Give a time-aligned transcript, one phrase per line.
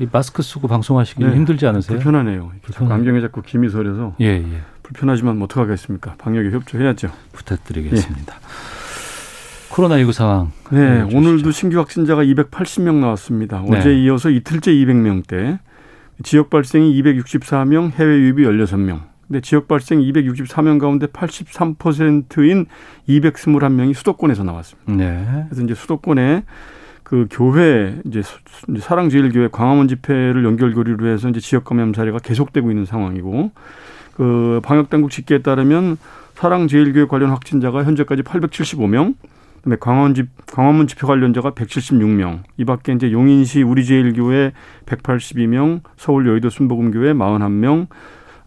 [0.00, 1.98] 이 마스크 쓰고 방송하시기 네, 힘들지 않으세요?
[1.98, 2.52] 불편하네요.
[2.62, 2.94] 불편하네요.
[2.94, 4.60] 안경에 자꾸 김이 서려서 예, 예.
[4.82, 6.14] 불편하지만 뭐 어떡하겠습니까?
[6.18, 7.10] 방역에 협조해야죠.
[7.32, 8.34] 부탁드리겠습니다.
[9.70, 10.52] 코로나19 상황.
[10.70, 11.18] 네, 알려주시죠.
[11.18, 13.62] 오늘도 신규 확진자가 280명 나왔습니다.
[13.68, 13.78] 네.
[13.78, 15.58] 어제 이어서 이틀째 200명대.
[16.24, 19.02] 지역 발생이 264명, 해외 유입이 16명.
[19.28, 22.66] 근데 지역 발생 264명 가운데 83%인
[23.08, 24.92] 221명이 수도권에서 나왔습니다.
[24.92, 25.44] 네.
[25.48, 26.44] 그래서 이제 수도권에
[27.08, 28.22] 그 교회 이제
[28.78, 33.50] 사랑제일교회 광화문 집회를 연결고리로 해서 이제 지역 감염 사례가 계속되고 있는 상황이고
[34.14, 35.96] 그 방역 당국 집계에 따르면
[36.34, 39.14] 사랑제일교회 관련 확진자가 현재까지 875명,
[39.56, 42.42] 그다음에 광화문 집 광화문 집회 관련자가 176명.
[42.58, 44.52] 이 밖에 이제 용인시 우리제일교회
[44.86, 47.86] 182명, 서울 여의도 순복음교회 41명,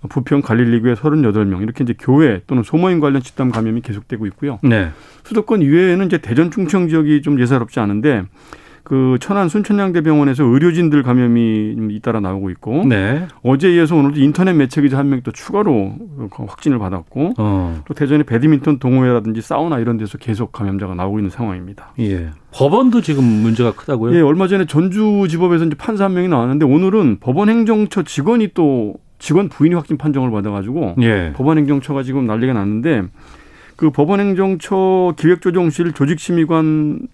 [0.09, 4.59] 부평 갈릴리교회 38명 이렇게 이제 교회 또는 소모임 관련 집단 감염이 계속되고 있고요.
[4.63, 4.89] 네.
[5.23, 8.23] 수도권 이외에는 이제 대전 충청 지역이 좀 예사롭지 않은데
[8.83, 13.27] 그 천안 순천향대병원에서 의료진들 감염이 좀 잇따라 나오고 있고 네.
[13.43, 15.95] 어제 이어서 오늘도 인터넷 매체 기자 한명또 추가로
[16.31, 17.81] 확진을 받았고 어.
[17.87, 21.93] 또 대전의 배드민턴 동호회라든지 사우나 이런 데서 계속 감염자가 나오고 있는 상황입니다.
[21.99, 22.31] 예.
[22.53, 24.15] 법원도 지금 문제가 크다고요?
[24.15, 29.49] 예, 얼마 전에 전주지법에서 이제 판사 한 명이 나왔는데 오늘은 법원 행정처 직원이 또 직원
[29.49, 31.32] 부인이 확진 판정을 받아가지고 예.
[31.36, 33.04] 법원행정처가 지금 난리가 났는데
[33.76, 37.08] 그 법원행정처 기획조정실 조직심의관인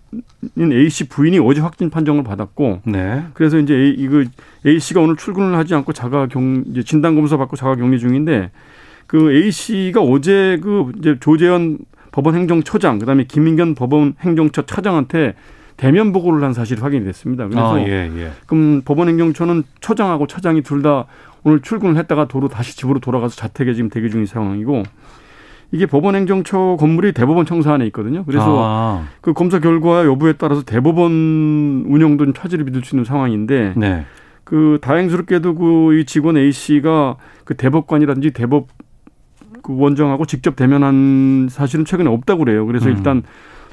[0.58, 3.26] A 씨 부인이 어제 확진 판정을 받았고 네.
[3.34, 4.24] 그래서 이제 A, 이거
[4.66, 8.52] A 씨가 오늘 출근을 하지 않고 자가 경 이제 진단 검사 받고 자가 격리 중인데
[9.06, 11.78] 그 A 씨가 어제 그 이제 조재현
[12.12, 15.36] 법원행정처장 그다음에 김민견 법원행정처 차장한테
[15.78, 17.48] 대면 보고를 한 사실이 확인이 됐습니다.
[17.48, 18.32] 그래서 아, 예, 예.
[18.48, 21.06] 그럼 법원행정처는 처장하고 차장이 둘 다
[21.44, 24.84] 오늘 출근을 했다가 도로 다시 집으로 돌아가서 자택에 지금 대기 중인 상황이고
[25.72, 28.24] 이게 법원행정처 건물이 대법원 청사 안에 있거든요.
[28.26, 31.12] 그래서 아, 그 검사 결과 여부에 따라서 대법원
[31.88, 34.06] 운영도 좀 차질을 빚을 수 있는 상황인데 네.
[34.44, 38.68] 그 다행스럽게도 그 이 직원 A 씨가 그 대법관이라든지 대법
[39.62, 42.66] 그 원장하고 직접 대면한 사실은 최근에 없다고 그래요.
[42.66, 42.96] 그래서 음.
[42.96, 43.24] 일단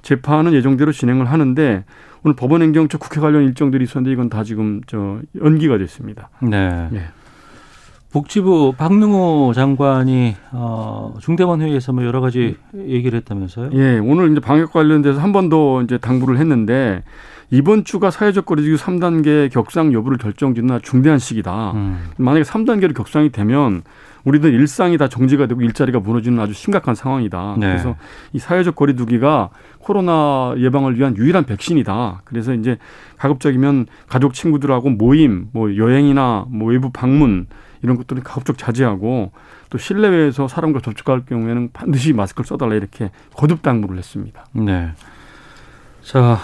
[0.03, 1.85] 재판은 예정대로 진행을 하는데
[2.25, 6.31] 오늘 법원행정처 국회 관련 일정들이 있었는데 이건 다 지금 저 연기가 됐습니다.
[6.41, 6.89] 네.
[6.93, 7.03] 예.
[8.15, 13.71] 복지부 박능호 장관이 어, 중대본 회의에서 뭐 여러 가지 얘기를 했다면서요?
[13.73, 17.03] 예, 오늘 이제 방역 관련돼서 한 번 더 이제 당부를 했는데
[17.51, 21.73] 이번 주가 사회적 거리두기 3단계 격상 여부를 결정짓는 아주 중대한 시기다.
[21.73, 21.99] 음.
[22.17, 23.83] 만약에 3단계로 격상이 되면
[24.23, 27.57] 우리들 일상이 다 정지가 되고 일자리가 무너지는 아주 심각한 상황이다.
[27.59, 27.67] 네.
[27.67, 27.97] 그래서
[28.33, 29.51] 이 사회적 거리두기가
[29.81, 32.23] 코로나 예방을 위한 유일한 백신이다.
[32.25, 32.79] 그래서 이제
[33.19, 37.47] 가급적이면 가족 친구들하고 모임, 뭐 여행이나 뭐 외부 방문
[37.84, 39.31] 이런 것들은 가급적 자제하고
[39.69, 44.47] 또 실내외에서 사람과 접촉할 경우에는 반드시 마스크를 써달라 이렇게 거듭 당부를 했습니다.
[44.53, 44.93] 네.
[46.03, 46.39] 자,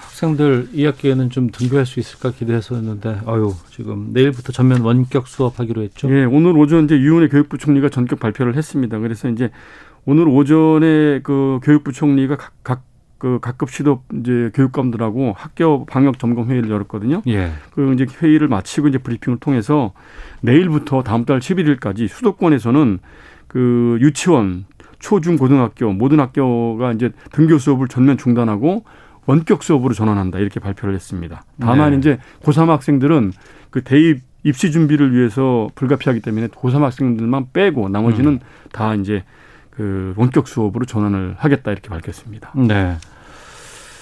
[0.00, 6.10] 학생들 2학기에는 좀 등교할 수 있을까 기대했었는데, 아유, 지금 내일부터 전면 원격 수업하기로 했죠?
[6.10, 8.98] 예, 오늘 오전 이제 유은혜 교육부 총리가 전격 발표를 했습니다.
[8.98, 9.50] 그래서 이제
[10.06, 12.82] 오늘 오전에 그 교육부 총리가 각, 각,
[13.18, 17.22] 그 각급 시도 이제 교육감들하고 학교 방역 점검 회의를 열었거든요.
[17.26, 17.52] 예.
[17.72, 19.92] 그 이제 회의를 마치고 이제 브리핑을 통해서
[20.40, 23.00] 내일부터 다음 달 11일까지 수도권에서는
[23.48, 24.66] 그 유치원,
[25.00, 28.84] 초, 중, 고등학교 모든 학교가 이제 등교 수업을 전면 중단하고
[29.26, 31.44] 원격 수업으로 전환한다 이렇게 발표를 했습니다.
[31.60, 31.98] 다만 네.
[31.98, 33.32] 이제 고3 학생들은
[33.70, 38.40] 그 대입 입시 준비를 위해서 불가피하기 때문에 고3 학생들만 빼고 나머지는 음.
[38.72, 39.24] 다 이제
[39.78, 42.50] 그 원격 수업으로 전환을 하겠다 이렇게 밝혔습니다.
[42.56, 42.96] 네.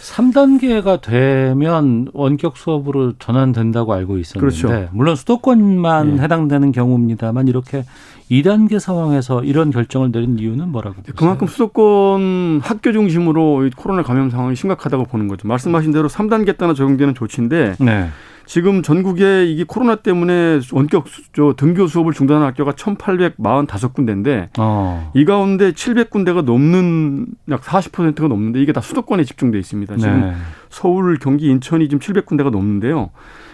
[0.01, 4.89] 3단계가 되면 원격 수업으로 전환된다고 알고 있었는데 그렇죠.
[4.93, 6.23] 물론 수도권만 예.
[6.23, 7.85] 해당되는 경우입니다만 이렇게
[8.31, 11.15] 2단계 상황에서 이런 결정을 내린 이유는 뭐라고 보세요?
[11.15, 15.47] 그만큼 수도권 학교 중심으로 이 코로나 감염 상황이 심각하다고 보는 거죠.
[15.47, 18.09] 말씀하신 대로 3단계 따라 적용되는 조치인데 네.
[18.47, 25.11] 지금 전국에 이게 코로나 때문에 원격 수- 저 등교 수업을 중단한 학교가 1,845군데인데 어.
[25.15, 29.97] 이 가운데 700군데가 넘는 약 40%가 넘는데 이게 다 수도권에 집중돼 있습니다.
[29.97, 30.33] 지금 네.
[30.71, 33.11] 서울, 경기, 인천이 지금 700군데가 넘는데요.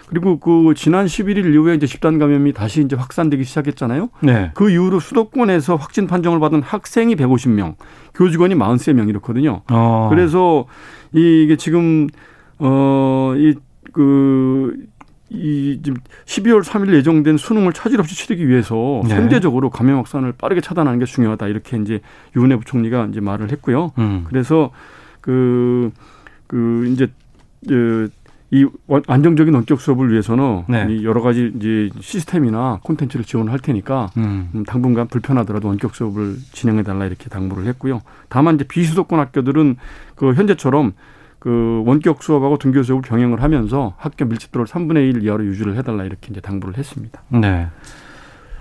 [0.09, 4.11] 그리고 그 지난 11일 이후에 이제 집단 감염이 다시 이제 확산되기 시작했잖아요.
[4.21, 4.50] 네.
[4.53, 7.77] 그 이후로 수도권에서 확진 판정을 받은 학생이 150명,
[8.15, 9.62] 교직원이 43명 이렇거든요.
[9.71, 10.09] 어.
[10.11, 10.67] 그래서
[11.15, 12.09] 이게 지금
[12.59, 13.55] 어이
[13.93, 14.77] 그
[15.35, 19.15] 이 지금 12월 3일 예정된 수능을 차질 없이 치르기 위해서 네.
[19.17, 22.00] 선제적으로 감염 확산을 빠르게 차단하는 게 중요하다 이렇게 이제
[22.37, 23.93] 유은혜 부총리가 이제 말을 했고요.
[23.97, 24.27] 음.
[24.29, 24.73] 그래서
[25.23, 25.91] 그,
[26.47, 27.09] 그, 이제,
[27.67, 28.11] 그,
[28.50, 30.87] 이 원- 안정적인 원격 수업을 위해서는 네.
[30.91, 34.50] 이 여러 가지 이제 시스템이나 콘텐츠를 지원할 테니까 음.
[34.55, 38.03] 음, 당분간 불편하더라도 원격 수업을 진행해 달라 이렇게 당부를 했고요.
[38.29, 39.77] 다만 이제 비수도권 학교들은
[40.15, 40.93] 그 현재처럼
[41.43, 46.29] 그 원격 수업하고 등교 수업을 병행을 하면서 학교 밀집도를 3분의 1 이하로 유지를 해달라 이렇게
[46.31, 47.21] 이제 당부를 했습니다.
[47.31, 47.67] 네.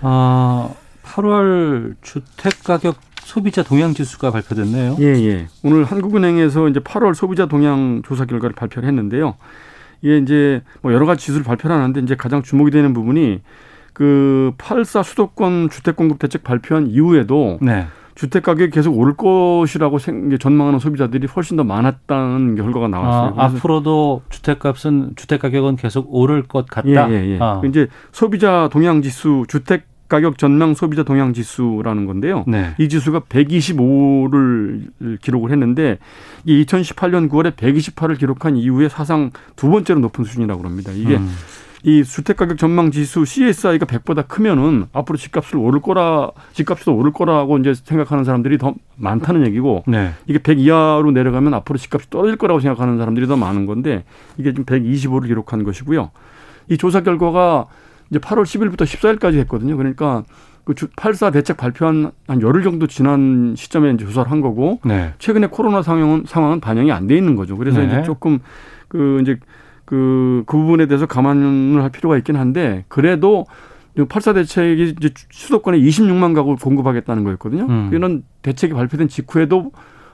[0.00, 0.68] 아,
[1.04, 4.96] 8월 주택 가격 소비자 동향 지수가 발표됐네요.
[4.98, 5.46] 예, 예.
[5.62, 9.36] 오늘 한국은행에서 이제 8월 소비자 동향 조사 결과를 발표를 했는데요.
[10.00, 13.42] 이게 이제 뭐 여러 가지 지수를 발표를 하는데 이제 가장 주목이 되는 부분이
[13.92, 17.86] 그 8사 수도권 주택 공급 대책 발표한 이후에도 네.
[18.14, 23.34] 주택 가격이 계속 오를 것이라고 생- 전망하는 소비자들이 훨씬 더 많았다는 결과가 나왔어요.
[23.38, 27.10] 아, 앞으로도 주택값은 주택 가격은 계속 오를 것 같다.
[27.10, 27.38] 예, 예, 예.
[27.40, 27.60] 아.
[27.64, 32.44] 이제 소비자 동향 지수, 주택 가격 전망 소비자 동향 지수라는 건데요.
[32.46, 32.74] 네.
[32.78, 34.88] 이 지수가 125를
[35.22, 35.98] 기록을 했는데
[36.44, 40.92] 이 2018년 9월에 128을 기록한 이후에 사상 두 번째로 높은 수준이라고 합니다.
[40.94, 41.30] 이게 음.
[41.84, 47.58] 이 주택 가격 전망 지수 CSI가 100보다 크면은 앞으로 집값을 오를 거라 집값도 오를 거라고
[47.58, 50.12] 이제 생각하는 사람들이 더 많다는 얘기고 네.
[50.26, 54.04] 이게 100 이하로 내려가면 앞으로 집값이 떨어질 거라고 생각하는 사람들이 더 많은 건데
[54.36, 56.10] 이게 지금 125를 기록한 것이고요.
[56.68, 57.66] 이 조사 결과가
[58.10, 59.76] 이제 8월 10일부터 14일까지 했거든요.
[59.76, 60.22] 그러니까
[60.62, 65.14] 그 8사 대책 발표한 한 열흘 정도 지난 시점에 이제 조사를 한 거고 네.
[65.18, 67.56] 최근에 코로나 상황은 상황은 반영이 안 돼 있는 거죠.
[67.56, 67.86] 그래서 네.
[67.86, 68.38] 이제 조금
[68.86, 69.36] 그 이제
[69.92, 73.44] 그, 그 부분에 대해서 감안을 할 필요가 있긴 한데 그래도
[73.94, 77.66] 8사 대책이 이제 수도권에 26만 가구 공급하겠다는 거였거든요.
[77.68, 77.90] 음.
[77.92, 79.70] 이런 대책이 발표된 직후에도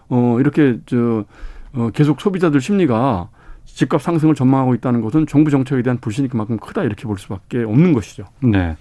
[0.08, 1.24] 어 이렇게 저
[1.74, 3.28] 어, 계속 소비자들 심리가
[3.66, 7.92] 집값 상승을 전망하고 있다는 것은 정부 정책에 대한 불신이 그만큼 크다 이렇게 볼 수밖에 없는
[7.92, 8.24] 것이죠.
[8.42, 8.76] 네.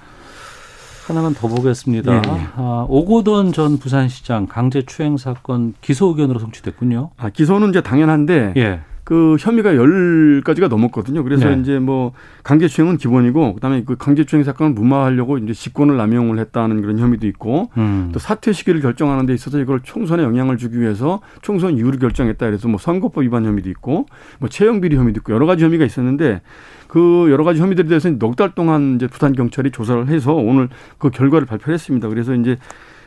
[1.06, 2.12] 하나만 더 보겠습니다.
[2.12, 2.48] 예, 예.
[2.56, 7.12] 아, 오고돈 전 부산시장 강제 추행 사건 기소 의견으로 송치됐군요.
[7.18, 8.82] 아, 기소는 이제 당연한데 예.
[9.08, 11.24] 그 혐의가 열 가지가 넘었거든요.
[11.24, 11.62] 그래서 네.
[11.62, 12.12] 이제 뭐
[12.44, 18.10] 강제추행은 기본이고 그다음에 그 강제추행 사건을 무마하려고 이제 직권을 남용을 했다는 그런 혐의도 있고 음.
[18.12, 22.68] 또 사퇴 시기를 결정하는 데 있어서 이걸 총선에 영향을 주기 위해서 총선 이후를 결정했다 그래서
[22.68, 24.08] 뭐 선거법 위반 혐의도 있고
[24.40, 26.42] 뭐 채용 비리 혐의도 있고 여러 가지 혐의가 있었는데
[26.90, 30.68] 그 여러 가지 혐의들에 대해서 넉 달 동안 이제 부산 경찰이 조사를 해서 오늘
[30.98, 32.10] 그 결과를 발표했습니다.
[32.10, 32.58] 그래서 이제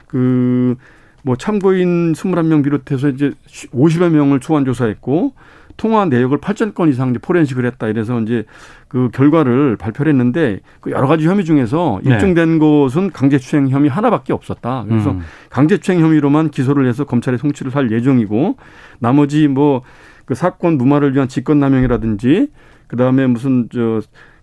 [0.06, 3.32] 그뭐 참고인 21명 비롯해서 이제
[3.75, 5.35] 50여 명을 초안 조사했고
[5.76, 7.88] 통화 내역을 8천 건 이상 이제 포렌식을 했다.
[7.88, 8.44] 이래서 이제
[8.88, 12.14] 그 결과를 발표를 했는데 그 여러 가지 혐의 중에서 네.
[12.14, 14.84] 입증된 것은 강제추행 혐의 하나밖에 없었다.
[14.88, 15.20] 그래서 음.
[15.50, 18.56] 강제추행 혐의로만 기소를 해서 검찰에 송치를 할 예정이고
[18.99, 19.82] 나머지 뭐
[20.31, 22.52] 그 사건 무마를 위한 직권남용이라든지
[22.87, 24.00] 그다음에 무슨 저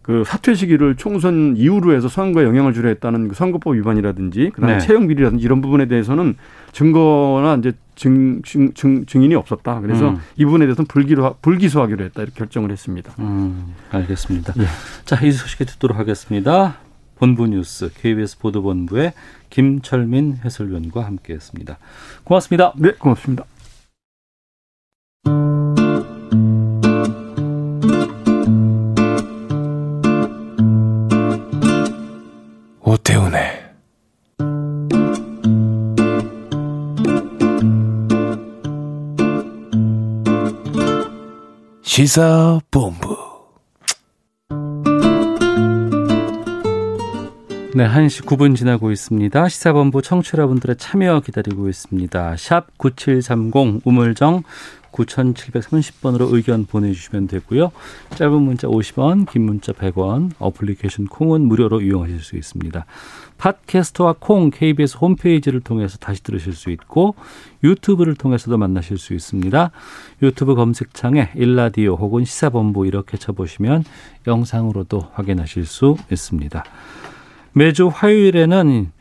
[0.08, 4.80] 그 사퇴 시기를 총선 이후로 해서 선거에 영향을 주려 했다는 그 선거법 위반이라든지 그다음에 네.
[4.80, 6.38] 채용 비리라든지 이런 부분에 대해서는
[6.72, 9.82] 증거나 이제 증, 증, 증, 증인이 없었다.
[9.82, 10.20] 그래서 음.
[10.38, 12.22] 이 부분에 대해서는 불기로, 불기소하기로 했다.
[12.22, 13.14] 이렇게 결정을 했습니다.
[13.20, 14.54] 음, 알겠습니다.
[14.60, 14.66] 예.
[15.04, 16.78] 자, 이 소식에 듣도록 하겠습니다.
[17.18, 19.12] 본부 뉴스 KBS 보도본부의
[19.50, 21.80] 김철민 해설위원과 함께했습니다.
[22.24, 22.72] 고맙습니다.
[22.78, 23.44] 네, 고맙습니다.
[41.98, 43.18] 시사본부
[47.74, 49.50] 네, 1시 9분 지나고 있습니다.
[49.50, 52.36] 시사본부 청취자분들의 참여 기다리고 있습니다.
[52.38, 54.44] 샵 9730 우물정
[54.92, 57.72] 9730번으로 의견 보내주시면 되고요.
[58.16, 62.86] 짧은 문자 50원, 긴 문자 100원, 어플리케이션 콩은 무료로 이용하실 수 있습니다.
[63.38, 67.16] 팟캐스트와 콩 KBS 홈페이지를 통해서 다시 들으실 수 있고
[67.64, 69.72] 유튜브를 통해서도 만나실 수 있습니다.
[70.22, 73.84] 유튜브 검색창에 일라디오 혹은 시사본부 이렇게 쳐보시면
[74.26, 76.64] 영상으로도 확인하실 수 있습니다.
[77.54, 78.92] 매주 화요일에는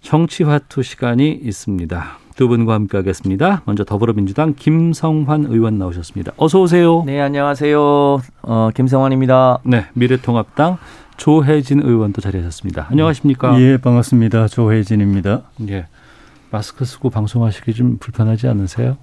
[0.00, 2.18] 정치화투 시간이 있습니다.
[2.36, 3.62] 두 분과 함께하겠습니다.
[3.64, 6.32] 먼저 더불어민주당 김성환 의원 나오셨습니다.
[6.36, 7.04] 어서 오세요.
[7.06, 8.20] 네, 안녕하세요.
[8.42, 9.60] 어, 김성환입니다.
[9.64, 10.78] 네, 미래통합당
[11.16, 12.88] 조혜진 의원도 자리하셨습니다.
[12.90, 13.60] 안녕하십니까?
[13.60, 14.48] 예, 반갑습니다.
[14.48, 15.42] 조혜진입니다.
[15.68, 15.86] 예.
[16.50, 18.96] 마스크 쓰고 방송하시기 좀 불편하지 않으세요?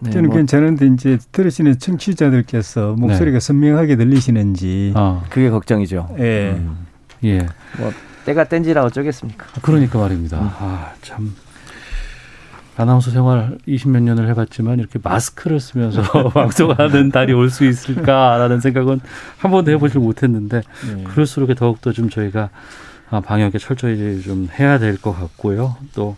[0.00, 3.40] 네, 저는 뭐, 괜찮은데 이제 들으시는 청취자들께서 목소리가 네.
[3.40, 5.24] 선명하게 들리시는지 어.
[5.28, 6.16] 그게 걱정이죠.
[6.18, 6.52] 예.
[6.52, 6.86] 음.
[7.24, 7.46] 예.
[7.78, 7.92] 뭐
[8.24, 9.46] 때가 땐지라 어쩌겠습니까?
[9.62, 10.38] 그러니까 말입니다.
[10.38, 10.50] 음.
[10.58, 11.34] 아, 참
[12.78, 19.00] 아나운서 생활 20몇 년을 해봤지만 이렇게 마스크를 쓰면서 방송하는 달이 올 수 있을까라는 생각은
[19.38, 20.62] 한 번도 해보질 못했는데
[20.94, 21.04] 네.
[21.04, 22.50] 그럴수록 더욱더 좀 저희가
[23.10, 25.76] 아, 방역에 철저히 좀 해야 될 것 같고요.
[25.94, 26.16] 또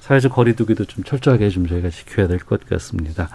[0.00, 3.28] 사회적 거리두기도 좀 철저하게 좀 저희가 지켜야 될 것 같습니다.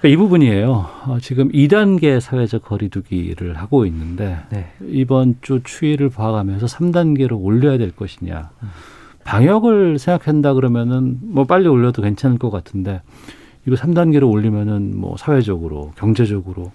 [0.00, 0.70] 그러니까 이 부분이에요.
[1.06, 4.72] 어, 지금 2단계 사회적 거리두기를 하고 있는데 네.
[4.88, 8.50] 이번 주 추이를 봐가면서 3단계로 올려야 될 것이냐.
[8.62, 8.68] 음.
[9.24, 13.02] 방역을 생각한다 그러면은 뭐 빨리 올려도 괜찮을 것 같은데
[13.66, 16.72] 이거 3단계로 올리면은 뭐 사회적으로 경제적으로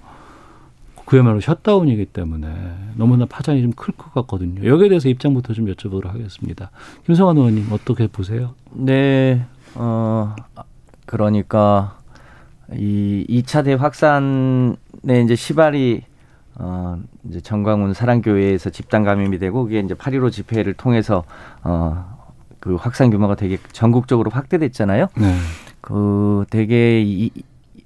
[1.06, 2.48] 그야말로 셧다운이기 때문에
[2.96, 4.66] 너무나 파장이 좀 클 것 같거든요.
[4.68, 6.70] 여기에 대해서 입장부터 좀 여쭤보도록 하겠습니다.
[7.06, 8.56] 김성환 의원님 어떻게 보세요?
[8.72, 10.36] 네, 어
[11.06, 11.98] 그러니까
[12.74, 16.02] 이 2차 대확산의 이제 시발이
[16.56, 17.00] 어
[17.30, 21.24] 이제 정광훈 사랑교회에서 집단 감염이 되고 그게 이제 8.15 집회를 통해서
[21.64, 22.17] 어
[22.60, 25.08] 그 확산 규모가 되게 전국적으로 확대됐잖아요.
[25.18, 25.36] 네.
[25.82, 27.32] 그 되게 이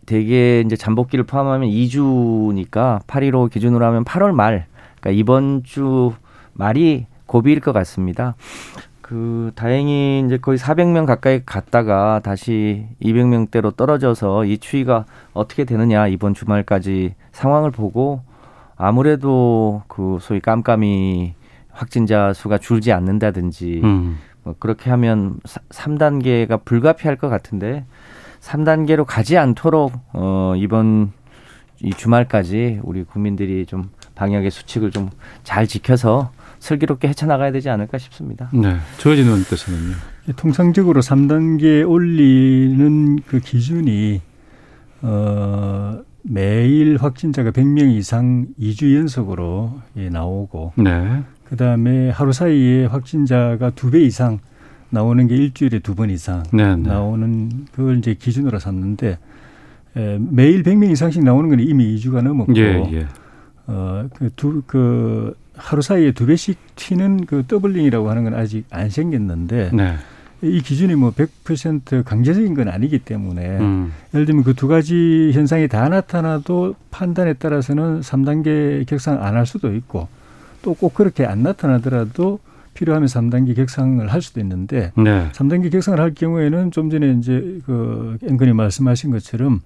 [0.05, 4.65] 되게 이제 잠복기를 포함하면 2주니까 8.15 기준으로 하면 8월 말,
[4.99, 6.13] 그러니까 이번 주
[6.53, 8.35] 말이 고비일 것 같습니다.
[9.01, 16.33] 그 다행히 이제 거의 400명 가까이 갔다가 다시 200명대로 떨어져서 이 추이가 어떻게 되느냐 이번
[16.33, 18.21] 주말까지 상황을 보고
[18.77, 21.35] 아무래도 그 소위 깜깜이
[21.71, 24.17] 확진자 수가 줄지 않는다든지 음.
[24.43, 27.85] 뭐 그렇게 하면 3단계가 불가피할 것 같은데
[28.41, 31.11] 3단계로 가지 않도록 어 이번
[31.83, 35.09] 이 주말까지 우리 국민들이 좀 방역의 수칙을 좀
[35.43, 38.49] 잘 지켜서 슬기롭게 헤쳐나가야 되지 않을까 싶습니다.
[38.53, 38.77] 네.
[38.99, 39.95] 조혜진 의원께서는요.
[40.35, 44.21] 통상적으로 3단계 올리는 그 기준이
[45.01, 51.23] 어 매일 확진자가 100명 이상 2주 연속으로 예, 나오고 네.
[51.51, 54.39] 그 다음에 하루 사이에 확진자가 두 배 이상
[54.89, 56.75] 나오는 게 일주일에 두 번 이상 네네.
[56.77, 56.89] 네.
[56.89, 59.17] 나오는 그걸 이제 기준으로 샀는데
[59.97, 63.07] 에, 매일 100명 이상씩 나오는 건 이미 2주가 넘었고 예, 예.
[63.67, 68.89] 어, 그 두, 그 하루 사이에 두 배씩 튀는 그 doubling이라고 하는 건 아직 안
[68.89, 69.95] 생겼는데 네.
[70.41, 73.91] 이 기준이 뭐 100% 강제적인 건 아니기 때문에 음.
[74.13, 79.73] 예를 들면 그 두 가지 현상이 다 나타나도 판단에 따라서는 3단계 격상 안 할 수도
[79.75, 80.07] 있고
[80.61, 82.39] 또 꼭 그렇게 안 나타나더라도
[82.73, 85.27] 필요하면 3단계 격상을 할 수도 있는데 네.
[85.33, 89.61] 3단계 격상을 할 경우에는 좀 전에 이제 그 앵커님 말씀하신 것처럼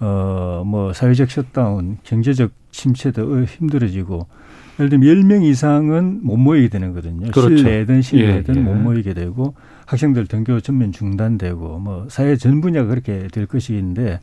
[0.00, 4.26] 어 뭐 사회적 셧다운, 경제적 침체도 힘들어지고
[4.78, 7.30] 예를 들면 10명 이상은 못 모이게 되는 거거든요.
[7.32, 7.56] 그렇죠.
[7.56, 8.62] 실내든 실내든 예, 예.
[8.62, 9.54] 못 모이게 되고
[9.86, 14.20] 학생들 등교 전면 중단되고 뭐 사회 전 분야가 그렇게 될 것인데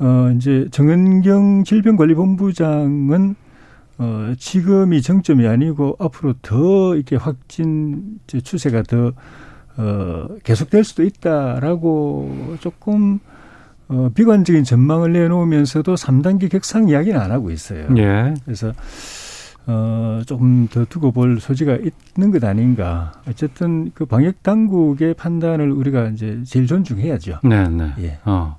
[0.00, 3.36] 어 이제 정은경 질병관리본부장은
[3.98, 9.12] 어, 지금이 정점이 아니고 앞으로 더 이렇게 확진 추세가 더
[9.76, 13.20] 어, 계속될 수도 있다라고 조금
[13.88, 17.86] 어, 비관적인 전망을 내놓으면서도 3단계 격상 이야기는 안 하고 있어요.
[17.96, 18.34] 예.
[18.44, 18.72] 그래서
[19.66, 21.78] 어, 조금 더 두고 볼 소지가
[22.16, 23.12] 있는 것 아닌가.
[23.28, 27.40] 어쨌든 그 방역 당국의 판단을 우리가 이제 제일 존중해야죠.
[27.44, 27.92] 네, 네.
[28.00, 28.18] 예.
[28.24, 28.56] 어.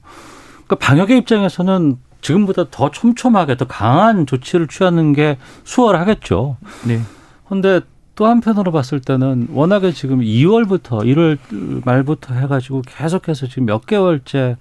[0.65, 6.57] 그러니까 방역의 입장에서는 지금보다 더 촘촘하게 더 강한 조치를 취하는 게 수월하겠죠.
[6.87, 6.99] 네.
[7.45, 7.81] 그런데
[8.15, 11.37] 또 한편으로 봤을 때는 워낙에 지금 2월부터 1월
[11.85, 14.57] 말부터 해가지고 계속해서 지금 몇 개월째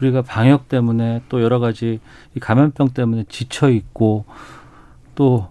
[0.00, 2.00] 우리가 방역 때문에 또 여러 가지
[2.34, 4.24] 이 감염병 때문에 지쳐 있고
[5.14, 5.50] 또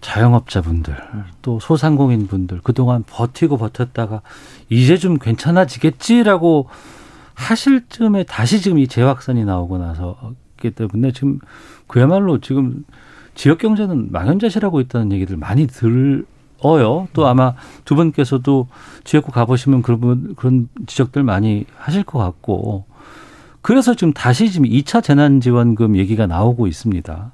[0.00, 0.96] 자영업자분들
[1.42, 4.22] 또 소상공인분들 그동안 버티고 버텼다가
[4.68, 6.68] 이제 좀 괜찮아지겠지라고
[7.34, 11.38] 하실 쯤에 다시 지금 이 재확산이 나오고 나서 있기 때문에 지금
[11.86, 12.84] 그야말로 지금
[13.34, 17.08] 지역 경제는 망연자실하고 있다는 얘기들 많이 들어요.
[17.12, 18.68] 또 아마 두 분께서도
[19.04, 22.84] 지역구 가보시면 그런 그런 지적들 많이 하실 것 같고
[23.62, 27.32] 그래서 지금 다시 지금 2차 재난지원금 얘기가 나오고 있습니다.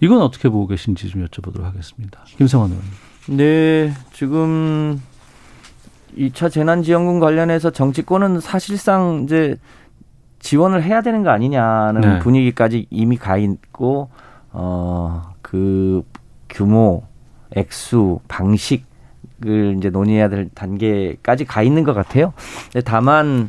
[0.00, 2.20] 이건 어떻게 보고 계신지 좀 여쭤보도록 하겠습니다.
[2.36, 2.90] 김성환 의원님.
[3.36, 5.00] 네, 지금
[6.16, 9.56] 2차 재난지원금 관련해서 정치권은 사실상 이제
[10.42, 12.18] 지원을 해야 되는 거 아니냐는 네.
[12.18, 14.10] 분위기까지 이미 가 있고
[14.52, 16.02] 어그
[16.50, 17.04] 규모,
[17.52, 22.34] 액수, 방식을 이제 논의해야 될 단계까지 가 있는 것 같아요.
[22.84, 23.48] 다만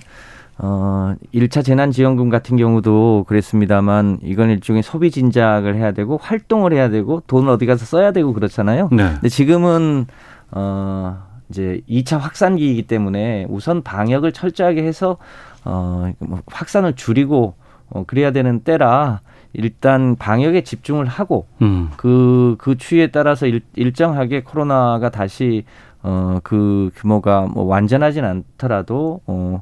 [0.60, 7.22] 어 1차 재난지원금 같은 경우도 그랬습니다만 이건 일종의 소비 진작을 해야 되고 활동을 해야 되고
[7.26, 8.90] 돈을 어디 가서 써야 되고 그렇잖아요.
[8.92, 9.10] 네.
[9.14, 10.06] 근데 지금은
[10.52, 11.18] 어
[11.50, 15.18] 이제 2차 확산기이기 때문에 우선 방역을 철저하게 해서
[15.66, 17.56] 어, 뭐 확산을 줄이고
[17.90, 19.22] 어, 그래야 되는 때라
[19.54, 21.90] 일단 방역에 집중을 하고 음.
[21.98, 25.66] 그, 그 추이에 따라서 일, 일정하게 코로나가 다시
[26.02, 29.62] 어, 그 규모가 뭐 완전하진 않더라도 어,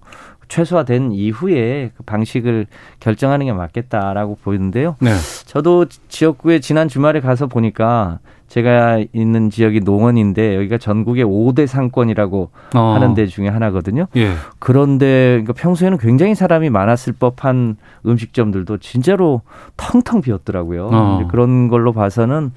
[0.51, 2.67] 최소화된 이후에 그 방식을
[2.99, 4.97] 결정하는 게 맞겠다라고 보이는데요.
[4.99, 5.11] 네.
[5.45, 12.79] 저도 지역구에 지난 주말에 가서 보니까 제가 있는 지역이 농원인데 여기가 전국의 5대 상권이라고 어.
[12.95, 14.07] 하는 데 중에 하나거든요.
[14.17, 14.33] 예.
[14.59, 19.43] 그런데 그러니까 평소에는 굉장히 사람이 많았을 법한 음식점들도 진짜로
[19.77, 20.89] 텅텅 비었더라고요.
[20.91, 21.27] 어.
[21.31, 22.51] 그런 걸로 봐서는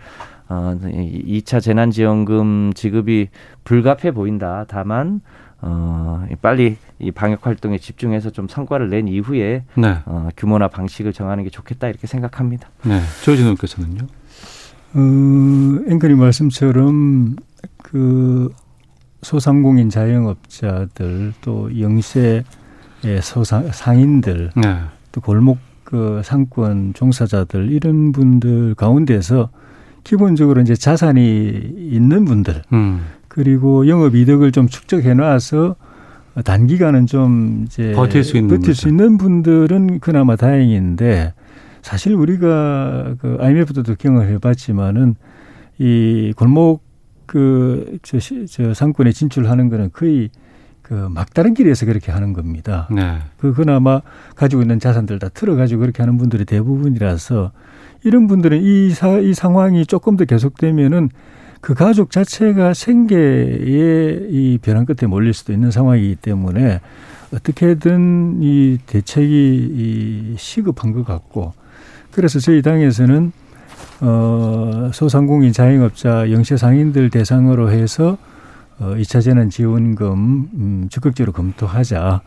[0.49, 3.29] 어, 2차 재난지원금 지급이
[3.63, 4.65] 불가피해 보인다.
[4.67, 5.21] 다만
[5.67, 9.97] 어, 빨리 이 방역 활동에 집중해서 좀 성과를 낸 이후에 네.
[10.05, 12.69] 어, 규모나 방식을 정하는 게 좋겠다 이렇게 생각합니다.
[12.85, 13.01] 네.
[13.23, 14.07] 조진 의원께서는요?
[14.95, 17.37] 어, 앵커님 말씀처럼
[17.83, 18.53] 그
[19.23, 22.45] 소상공인 자영업자들 또 영세의
[23.23, 24.81] 소상 상인들 네.
[25.13, 29.49] 또 골목 그 상권 종사자들 이런 분들 가운데서
[30.03, 33.07] 기본적으로 이제 자산이 있는 분들 음.
[33.35, 35.75] 그리고 영업 이득을 좀 축적해 놔서
[36.45, 41.35] 단기간은 좀 이제 버틸 수 있는 버틸 수 있는 분들은 그나마 다행인데
[41.83, 45.17] 사실 우리가 그 IMF도 경험해 봤지만은
[45.79, 46.85] 이 골목
[47.27, 50.31] 그, 저, 저 상권에 진출하는 거는 거의
[50.83, 52.89] 그 막다른 길에서 그렇게 하는 겁니다.
[52.95, 53.19] 네.
[53.39, 54.01] 그 그나마
[54.37, 57.51] 가지고 있는 자산들 다 틀어 가지고 그렇게 하는 분들이 대부분이라서
[58.05, 61.11] 이런 분들은 이, 사, 이 상황이 조금 더 계속되면은
[61.65, 66.83] 그 가족 자체가 생계의 이 변환 끝에 몰릴 수도 있는 상황이기 때문에
[67.33, 71.55] 어떻게든 이 대책이 이 시급한 것 같고
[72.11, 73.33] 그래서 저희 당에서는
[74.03, 78.19] 어, 소상공인 자영업자 영세 상인들 대상으로 해서
[78.79, 82.21] 어, 2차 재난 지원금 음, 적극적으로 검토하자.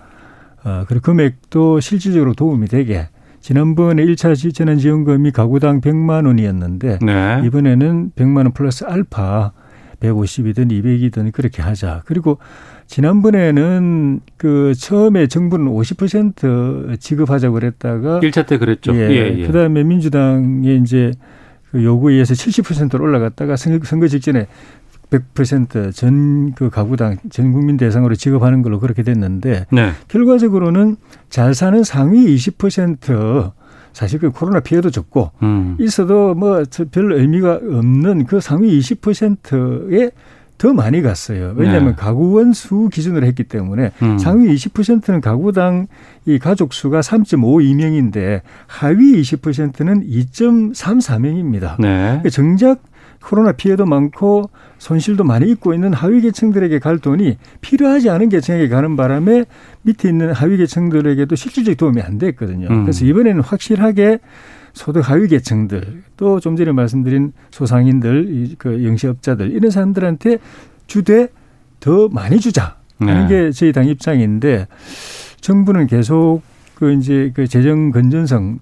[0.63, 3.07] 어, 그리고 금액도 실질적으로 도움이 되게.
[3.47, 7.41] 지난번에 1차 재난 지원금이 가구당 100만 원이었는데 네.
[7.45, 9.53] 이번에는 100만 원 플러스 알파
[10.01, 12.01] 150이든 200이든 그렇게 하자.
[12.05, 12.39] 그리고
[12.87, 18.93] 지난번에는 그 처음에 정부는 50% 지급하자고 그랬다가 1차 때 그랬죠.
[18.93, 19.09] 예.
[19.11, 19.47] 예, 예.
[19.47, 21.13] 그다음에 민주당의 이제
[21.71, 24.47] 그 요구에 의해서 70%로 올라갔다가 선거, 선거 직전에
[25.09, 29.91] 100%전 그 가구당 전 국민 대상으로 지급하는 걸로 그렇게 됐는데 네.
[30.07, 30.97] 결과적으로는
[31.29, 33.51] 잘 사는 상위 20%
[33.93, 35.77] 사실 그 코로나 피해도 적고 음.
[35.79, 40.11] 있어도 뭐 별 의미가 없는 그 상위 20%의
[40.57, 41.53] 더 많이 갔어요.
[41.55, 41.95] 왜냐하면 네.
[41.95, 44.17] 가구원 수 기준으로 했기 때문에 음.
[44.17, 45.85] 상위 20%는 가구당
[46.25, 51.79] 이 가족 수가 3.52명인데 하위 20%는 2.34명입니다.
[51.79, 52.05] 네.
[52.07, 52.81] 그러니까 정작
[53.27, 58.95] 코로나 피해도 많고 손실도 많이 입고 있는 하위 계층들에게 갈 돈이 필요하지 않은 계층에게 가는
[58.95, 59.43] 바람에
[59.81, 62.69] 밑에 있는 하위 계층들에게도 실질적 도움이 안 됐거든요.
[62.69, 62.83] 음.
[62.83, 64.19] 그래서 이번에는 확실하게
[64.71, 70.37] 소득 하위 계층들 또 좀 전에 말씀드린 소상인들 그 영시업자들 이런 사람들한테
[70.85, 71.27] 주되
[71.81, 73.47] 더 많이 주자 하는 네.
[73.47, 74.67] 게 저희 당 입장인데
[75.41, 76.43] 정부는 계속
[76.75, 78.59] 그 이제 그 재정 건전성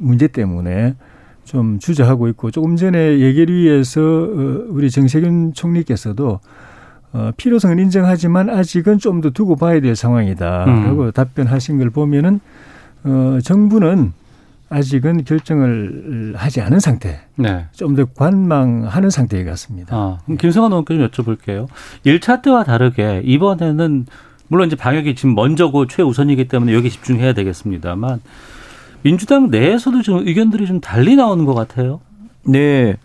[0.00, 0.96] 문제 때문에
[1.44, 6.40] 좀 주저하고 있고 조금 전에 예결위에서 어, 우리 정세균 총리께서도
[7.12, 11.12] 어, 필요성은 인정하지만 아직은 좀 더 두고 봐야 될 상황이다라고 음.
[11.12, 12.40] 답변하신 걸 보면은
[13.04, 14.12] 어, 정부는
[14.70, 17.20] 아직은 결정을 하지 않은 상태.
[17.36, 17.66] 네.
[17.72, 19.94] 좀 더 관망하는 상태 같습니다.
[19.94, 21.66] 아, 그럼 김성환 의원께 좀 여쭤볼게요.
[22.04, 24.06] 1차 때와 다르게 이번에는
[24.48, 28.20] 물론 이제 방역이 지금 먼저고 최우선이기 때문에 여기 집중해야 되겠습니다만
[29.04, 32.00] 민주당 내에서도 좀 의견들이 좀 달리 나오는 것 같아요.
[32.42, 32.96] 네.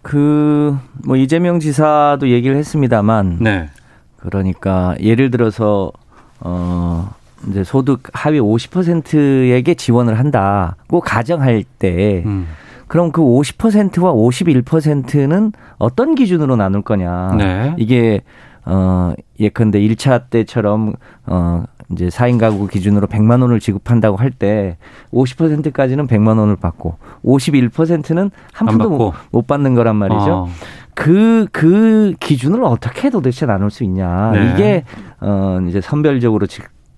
[0.00, 3.38] 그, 뭐, 이재명 지사도 얘기를 했습니다만.
[3.40, 3.68] 네.
[4.16, 5.90] 그러니까, 예를 들어서,
[6.38, 7.10] 어,
[7.48, 12.46] 이제 소득 하위 50%에게 지원을 한다고 가정할 때 음.
[12.88, 17.34] 그럼 그 50%와 51%는 어떤 기준으로 나눌 거냐.
[17.38, 17.74] 네.
[17.78, 18.22] 이게
[18.64, 20.94] 어 예컨대 1차 때처럼
[21.26, 24.76] 어 이제 4인 가구 기준으로 100만 원을 지급한다고 할 때
[25.12, 30.30] 50%까지는 100만 원을 받고 51%는 한 푼도 못, 못 받는 거란 말이죠.
[30.30, 30.48] 어.
[30.94, 34.32] 그, 그 기준을 어떻게 도대체 나눌 수 있냐.
[34.32, 34.52] 네.
[34.52, 34.84] 이게,
[35.20, 36.46] 어, 이제 선별적으로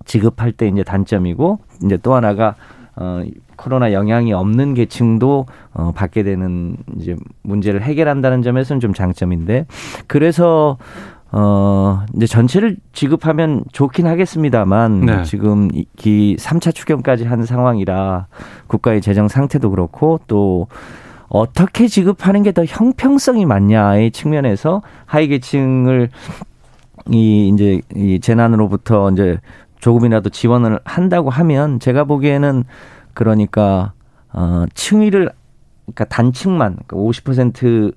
[0.07, 2.55] 지급할 때 이제 단점이고, 이제 또 하나가,
[2.97, 3.23] 어,
[3.57, 9.67] 코로나 영향이 없는 계층도 어, 받게 되는 이제 문제를 해결한다는 점에서는 좀 장점인데
[10.07, 10.79] 그래서
[11.33, 15.23] 어, 이제 전체를 지급하면 좋긴 하겠습니다만 네.
[15.25, 18.27] 지금 이 3차 추경까지 한 상황이라
[18.67, 20.67] 국가의 재정 상태도 그렇고 또
[21.29, 26.09] 어떻게 지급하는 게 더 형평성이 맞냐의 측면에서 하위 계층을
[27.11, 29.39] 이 이제 이 재난으로부터 이제
[29.79, 32.65] 조금이라도 지원을 한다고 하면 제가 보기에는
[33.15, 33.93] 그러니까
[34.33, 35.31] 어 층위를
[35.87, 37.95] 그러니까 단층만 그러니까 50%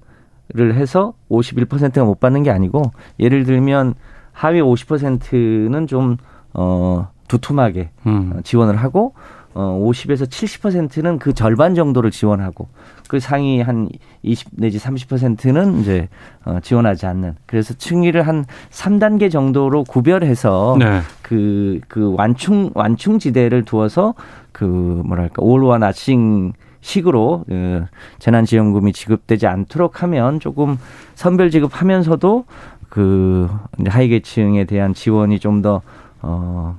[0.49, 3.95] 를 해서 51%가 못 받는 게 아니고 예를 들면
[4.33, 6.17] 하위 50%는 좀
[6.53, 8.33] 어 두툼하게 음.
[8.35, 9.13] 어, 지원을 하고
[9.55, 12.67] 어 50에서 70%는 그 절반 정도를 지원하고
[13.07, 13.87] 그 상위 한
[14.23, 16.09] 20 내지 30%는 이제
[16.45, 21.01] 어 지원하지 않는 그래서 층위를 한 3단계 정도로 구별해서 네.
[21.21, 24.15] 그, 그 완충, 완충 지대를 두어서
[24.51, 26.53] 그 뭐랄까, 올와 나싱
[26.83, 27.85] 식으로 그
[28.19, 30.77] 재난지원금이 지급되지 않도록 하면 조금
[31.15, 32.45] 선별 지급하면서도
[32.89, 33.49] 그
[33.87, 35.81] 하위 계층에 대한 지원이 좀 더
[36.21, 36.75] 어,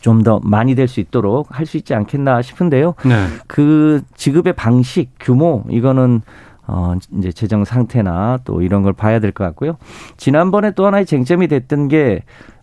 [0.00, 2.94] 좀 더 많이 될 수 있도록 할 수 있지 않겠나 싶은데요.
[3.04, 3.26] 네.
[3.46, 6.22] 그 지급의 방식, 규모 이거는
[6.66, 9.76] 어 이제 재정 상태나 또 이런 걸 봐야 될 것 같고요.
[10.16, 12.22] 지난번에 또 하나의 쟁점이 됐던 게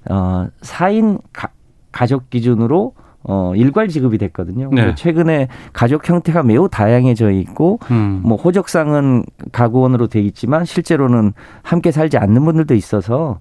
[0.10, 1.50] 어, 4인 가,
[1.92, 2.94] 가족 기준으로
[3.28, 4.70] 어, 일괄 지급이 됐거든요.
[4.72, 4.94] 네.
[4.96, 8.22] 최근에 가족 형태가 매우 다양해져 있고, 음.
[8.24, 11.34] 뭐 호적상은 가구원으로 돼 있지만 실제로는
[11.64, 13.40] 함께 살지 않는 분들도 있어서,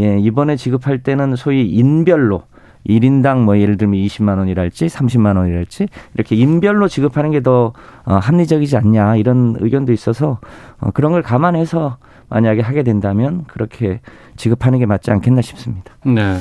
[0.00, 2.42] 예, 이번에 지급할 때는 소위 인별로
[2.88, 7.72] 1인당 뭐 예를 들면 20만 원이랄지 30만 원이랄지 이렇게 인별로 지급하는 게더
[8.04, 10.38] 어, 합리적이지 않냐 이런 의견도 있어서
[10.80, 11.96] 어, 그런 걸 감안해서
[12.28, 14.00] 만약에 하게 된다면 그렇게
[14.36, 15.94] 지급하는 게 맞지 않겠나 싶습니다.
[16.04, 16.36] 네.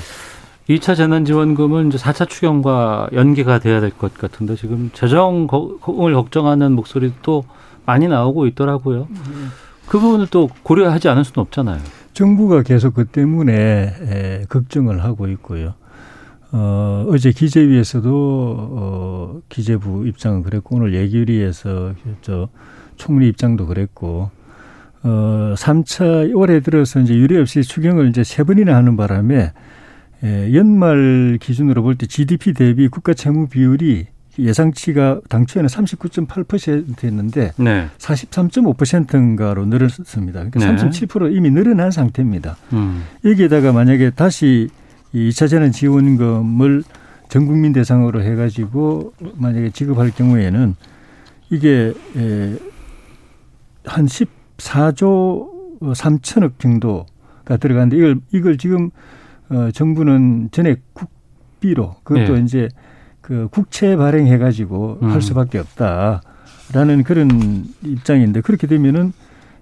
[0.70, 5.48] 2차 재난지원금은 이제 4차 추경과 연계가 돼야 될 것 같은데 지금 재정을
[6.14, 7.44] 걱정하는 목소리도
[7.86, 9.08] 많이 나오고 있더라고요.
[9.88, 11.82] 그 부분을 또 고려하지 않을 수는 없잖아요.
[12.14, 15.74] 정부가 계속 그 때문에 에, 걱정을 하고 있고요.
[16.54, 18.10] 어, 어제 기재위에서도
[18.58, 22.48] 어, 기재부 입장은 그랬고 오늘 예결위에서 저
[22.96, 24.30] 총리 입장도 그랬고
[25.02, 29.52] 어, 3차 올해 들어서 이제 유례 없이 추경을 이제 세 번이나 하는 바람에
[30.24, 34.08] 예, 연말 기준으로 볼 때 GDP 대비 국가 채무 비율이
[34.40, 37.88] 예상치가 당초에는 39.8%였는데 네.
[38.00, 40.46] 43.5%인가로 늘었습니다.
[40.50, 40.76] 그러니까 네.
[41.06, 42.58] 37% 이미 늘어난 상태입니다.
[42.74, 43.04] 음.
[43.26, 44.70] 여기에다가 만약에 다시
[45.12, 46.84] 이 2차 재난 지원금을
[47.30, 50.76] 전 국민 대상으로 해가지고 만약에 지급할 경우에는
[51.52, 52.56] 이게 에,
[53.86, 55.48] 한 14조
[55.82, 58.90] 3천억 정도가 들어가는데 이걸 이걸 지금
[59.54, 62.42] 어, 정부는 전액 국비로 그것도 네.
[62.42, 62.70] 이제
[63.22, 65.12] 그 국채 발행해 가지고 음.
[65.12, 69.14] 할 수밖에 없다라는 그런 입장인데 그렇게 되면은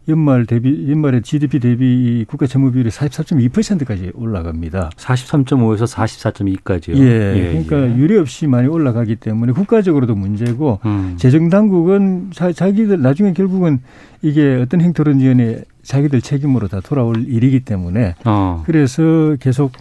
[0.07, 4.89] 연말 대비 연말에 GDP 대비 국가 채무 비율이 44.2%까지 올라갑니다.
[4.95, 6.97] 43.5에서 44.2까지요.
[6.97, 7.35] 예.
[7.35, 7.97] 예 그러니까 예.
[7.97, 11.15] 유례 없이 많이 올라가기 때문에 국가적으로도 문제고 음.
[11.17, 13.79] 재정 당국은 자, 자기들 나중에 결국은
[14.21, 18.63] 이게 어떤 행토론위원회 자기들 책임으로 다 돌아올 일이기 때문에 어.
[18.65, 19.71] 그래서 계속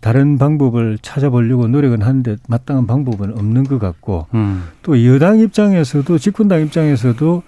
[0.00, 4.64] 다른 방법을 찾아보려고 노력은 하는데 마땅한 방법은 없는 것 같고 음.
[4.82, 7.42] 또 여당 입장에서도 집권당 입장에서도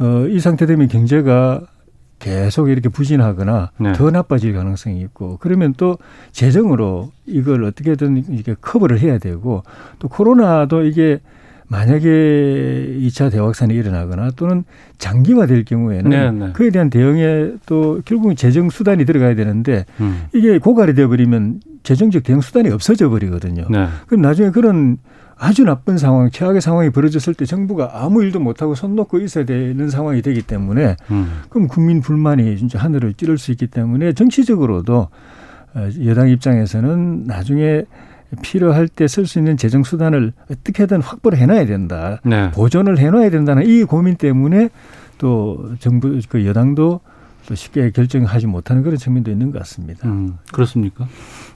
[0.00, 1.62] 어, 이 상태 되면 경제가
[2.18, 3.92] 계속 이렇게 부진하거나 네.
[3.92, 5.96] 더 나빠질 가능성이 있고 그러면 또
[6.32, 9.62] 재정으로 이걸 어떻게든 이렇게 커버를 해야 되고
[9.98, 11.20] 또 코로나도 이게
[11.68, 12.08] 만약에
[13.00, 14.64] 2차 대확산이 일어나거나 또는
[14.98, 16.52] 장기화될 경우에는 네, 네.
[16.52, 20.24] 그에 대한 대응에 또 결국은 재정 수단이 들어가야 되는데 음.
[20.34, 23.66] 이게 고갈이 되어버리면 재정적 대응 수단이 없어져 버리거든요.
[23.70, 23.86] 네.
[24.08, 24.98] 그럼 나중에 그런
[25.40, 29.88] 아주 나쁜 상황, 최악의 상황이 벌어졌을 때 정부가 아무 일도 못하고 손 놓고 있어야 되는
[29.88, 31.40] 상황이 되기 때문에 음.
[31.48, 35.08] 그럼 국민 불만이 진짜 하늘을 찌를 수 있기 때문에 정치적으로도
[35.74, 37.84] 어, 여당 입장에서는 나중에
[38.42, 42.20] 필요할 때 쓸 수 있는 재정 수단을 어떻게든 확보를 해놔야 된다.
[42.24, 42.50] 네.
[42.50, 44.68] 보존을 해놔야 된다는 이 고민 때문에
[45.18, 47.00] 또 정부 그 여당도
[47.46, 50.06] 또 쉽게 결정하지 못하는 그런 측면도 있는 것 같습니다.
[50.06, 51.08] 음, 그렇습니까?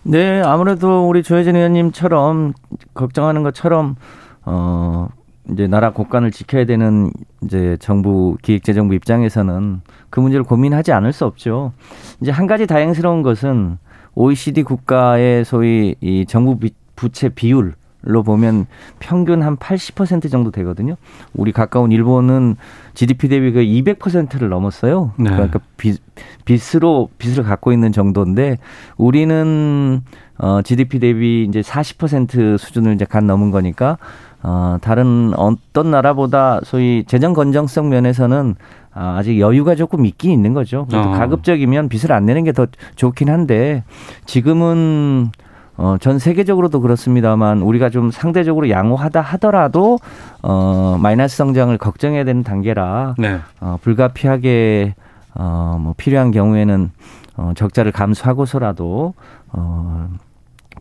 [0.07, 2.53] 네, 아무래도 우리 조혜진 의원님처럼
[2.93, 3.97] 걱정하는 것처럼
[4.45, 5.09] 어
[5.51, 7.11] 이제 나라 국간을 지켜야 되는
[7.43, 11.73] 이제 정부 기획재정부 입장에서는 그 문제를 고민하지 않을 수 없죠.
[12.21, 13.79] 이제 한 가지 다행스러운 것은
[14.15, 16.59] OECD 국가의 소위 이 정부
[16.97, 17.75] 부채 비율
[18.07, 18.67] 로 보면
[18.99, 20.97] 평균 한 80% 정도 되거든요.
[21.33, 22.57] 우리 가까운 일본은
[22.93, 25.13] GDP 대비가 200%를 넘었어요.
[25.17, 25.31] 네.
[25.31, 26.01] 그러니까 빚,
[26.45, 28.59] 빚으로 빚을 갖고 있는 정도인데
[28.99, 30.03] 우리는
[30.39, 33.99] 어 GDP 대비 이제 40% 수준을 이제 간 넘은 거니까
[34.43, 38.57] 어 다른 어떤 나라보다 소위 재정 건정성 면에서는
[38.93, 40.87] 아, 아직 여유가 조금 있긴 있는 거죠.
[40.93, 41.13] 어.
[41.13, 43.83] 가급적이면 빚을 안 내는 게 더 좋긴 한데
[44.27, 45.31] 지금은
[45.77, 49.99] 어, 전 세계적으로도 그렇습니다만 우리가 좀 상대적으로 양호하다 하더라도
[50.43, 53.41] 어, 마이너스 성장을 걱정해야 되는 단계라 네.
[53.61, 54.95] 어, 불가피하게
[55.35, 56.91] 어, 뭐 필요한 경우에는
[57.37, 59.15] 어, 적자를 감수하고서라도
[59.53, 60.09] 어,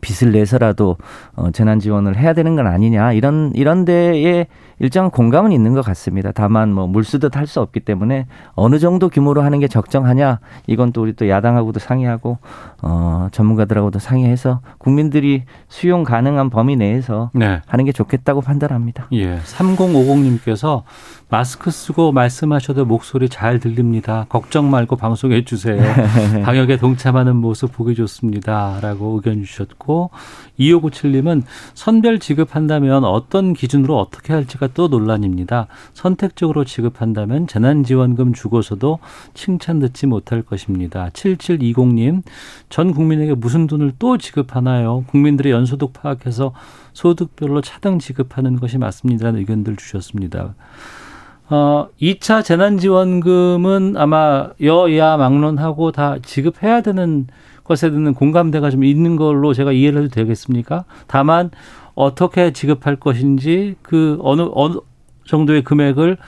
[0.00, 0.96] 빚을 내서라도
[1.34, 4.46] 어, 재난 지원을 해야 되는 건 아니냐 이런 이런 데에
[4.80, 6.30] 일정한 공감은 있는 것 같습니다.
[6.32, 11.02] 다만 뭐 물쓰듯 할 수 없기 때문에 어느 정도 규모로 하는 게 적정하냐 이건 또
[11.02, 12.38] 우리 또 야당하고도 상의하고
[12.86, 17.62] 어, 전문가들하고도 상의해서 국민들이 수용 가능한 범위 내에서 네.
[17.66, 19.08] 하는 게 좋겠다고 판단합니다.
[19.12, 19.38] 예.
[19.38, 20.82] 3050님께서
[21.30, 24.26] 마스크 쓰고 말씀하셔도 목소리 잘 들립니다.
[24.28, 25.82] 걱정 말고 방송해 주세요.
[26.44, 28.78] 방역에 동참하는 모습 보기 좋습니다.
[28.82, 30.10] 라고 의견 주셨고
[30.58, 31.42] 2597님은
[31.74, 35.66] 선별 지급한다면 어떤 기준으로 어떻게 할지가 또 논란입니다.
[35.92, 38.98] 선택적으로 지급한다면 재난지원금 주고서도
[39.34, 41.10] 칭찬 듣지 못할 것입니다.
[41.12, 42.22] 7720님
[42.68, 45.04] 전 국민에게 무슨 돈을 또 지급하나요?
[45.08, 46.52] 국민들의 연소득 파악해서
[46.92, 50.54] 소득별로 차등 지급하는 것이 맞습니다라는 의견들 주셨습니다.
[51.50, 57.26] 어, 2차 재난지원금은 아마 여야 막론하고 다 지급해야 되는
[57.64, 60.84] 것에 대한 공감대가 좀 있는 걸로 제가 이해를 해도 되겠습니까?
[61.06, 61.50] 다만
[61.94, 64.76] 어떻게 지급할 것인지 그 어느 어느
[65.26, 66.18] 정도의 금액을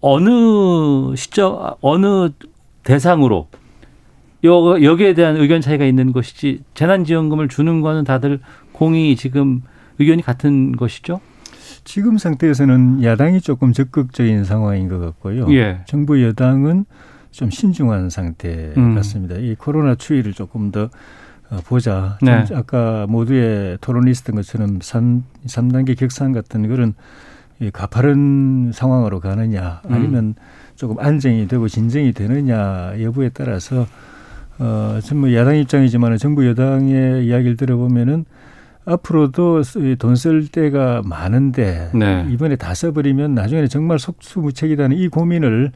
[0.00, 2.30] 어느 시점 어느
[2.84, 3.48] 대상으로
[4.44, 8.40] 여, 여기에 대한 의견 차이가 있는 것이지 재난지원금을 주는 거는 다들
[8.72, 9.62] 공이 지금
[9.98, 11.20] 의견이 같은 것이죠?
[11.84, 15.46] 지금 상태에서는 야당이 조금 적극적인 상황인 것 같고요.
[15.54, 15.80] 예.
[15.86, 16.84] 정부 여당은
[17.38, 18.96] 좀 신중한 상태 음.
[18.96, 19.36] 같습니다.
[19.36, 20.90] 이 코로나 추이를 조금 더
[21.50, 22.18] 어, 보자.
[22.20, 22.44] 네.
[22.52, 26.94] 아까 모두의 토론이 있었던 것처럼 3, 3단계 격상 같은 그런
[27.60, 30.34] 이 가파른 상황으로 가느냐 아니면 음.
[30.74, 33.86] 조금 안정이 되고 진정이 되느냐 여부에 따라서
[34.58, 38.24] 어, 전부 야당 입장이지만 정부 여당의 이야기를 들어보면은
[38.84, 39.62] 앞으로도
[40.00, 42.26] 돈 쓸 때가 많은데 네.
[42.30, 45.70] 이번에 다 써버리면 나중에는 정말 속수무책이라는 이 고민을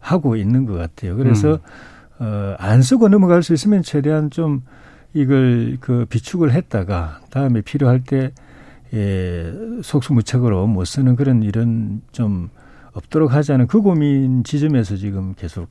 [0.00, 1.16] 하고 있는 것 같아요.
[1.16, 1.58] 그래서
[2.20, 2.24] 음.
[2.24, 4.62] 어, 안 쓰고 넘어갈 수 있으면 최대한 좀
[5.14, 8.32] 이걸 그 비축을 했다가 다음에 필요할 때
[8.94, 12.50] 예, 속수무책으로 못 쓰는 그런 일은 좀
[12.92, 15.68] 없도록 하자는 그 고민 지점에서 지금 계속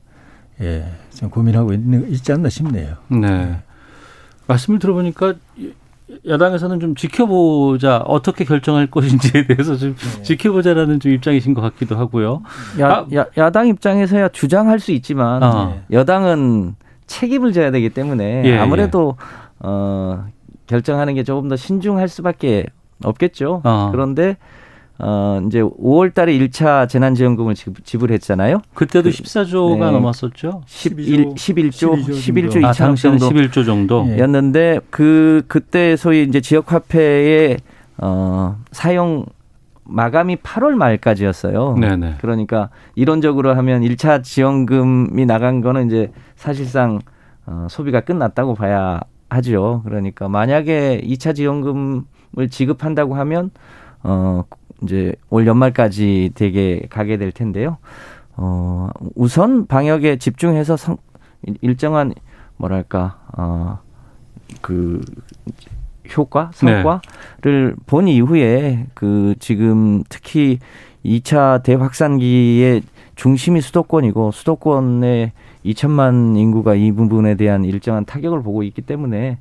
[0.60, 2.96] 예, 좀 고민하고 있는 있지 않나 싶네요.
[3.08, 3.56] 네.
[4.46, 5.34] 말씀을 들어보니까
[6.26, 10.22] 야당에서는 좀 지켜보자 어떻게 결정할 것인지에 대해서 좀 네.
[10.22, 12.42] 지켜보자라는 좀 입장이신 것 같기도 하고요.
[12.78, 15.80] 야, 아, 야, 야당 입장에서야 주장할 수 있지만 어.
[15.90, 19.24] 여당은 책임을 져야 되기 때문에 예, 아무래도 예.
[19.60, 20.26] 어,
[20.66, 22.66] 결정하는 게 조금 더 신중할 수밖에
[23.04, 23.62] 없겠죠.
[23.64, 23.88] 어.
[23.90, 24.36] 그런데
[24.98, 28.62] 어, 이제 5월 달에 1차 재난지원금을 지불했잖아요.
[28.74, 29.90] 그때도 그, 14조가 네.
[29.90, 30.62] 넘었었죠.
[30.66, 33.28] 11, 11조, 11조, 11조 2천 정도.
[33.28, 34.18] 11조 정도.
[34.18, 37.58] 였는데 그, 그때 소위 이제 지역화폐의
[37.98, 39.26] 어, 사용
[39.84, 41.76] 마감이 8월 말까지였어요.
[41.78, 42.16] 네네.
[42.20, 47.00] 그러니까 이론적으로 하면 1차 지원금이 나간 거는 이제 사실상
[47.46, 49.82] 어, 소비가 끝났다고 봐야 하죠.
[49.84, 53.50] 그러니까 만약에 2차 지원금을 지급한다고 하면
[54.02, 54.44] 어
[54.82, 57.78] 이제 올 연말까지 되게 가게 될 텐데요.
[58.36, 60.96] 어, 우선 방역에 집중해서 성,
[61.62, 62.12] 일정한
[62.56, 63.78] 뭐랄까 어,
[64.60, 65.00] 그
[66.16, 67.00] 효과 성과를
[67.42, 67.74] 네.
[67.86, 70.58] 본 이후에 그 지금 특히
[71.04, 72.82] 2차 대확산기의
[73.14, 75.32] 중심이 수도권이고 수도권의
[75.64, 79.38] 2천만 인구가 이 부분에 대한 일정한 타격을 보고 있기 때문에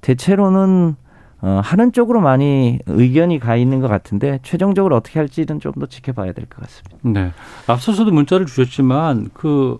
[0.00, 0.96] 대체로는
[1.42, 6.32] 어, 하는 쪽으로 많이 의견이 가 있는 것 같은데 최종적으로 어떻게 할지는 좀 더 지켜봐야
[6.32, 6.96] 될 것 같습니다.
[7.02, 7.32] 네.
[7.66, 9.78] 앞서서도 문자를 주셨지만 그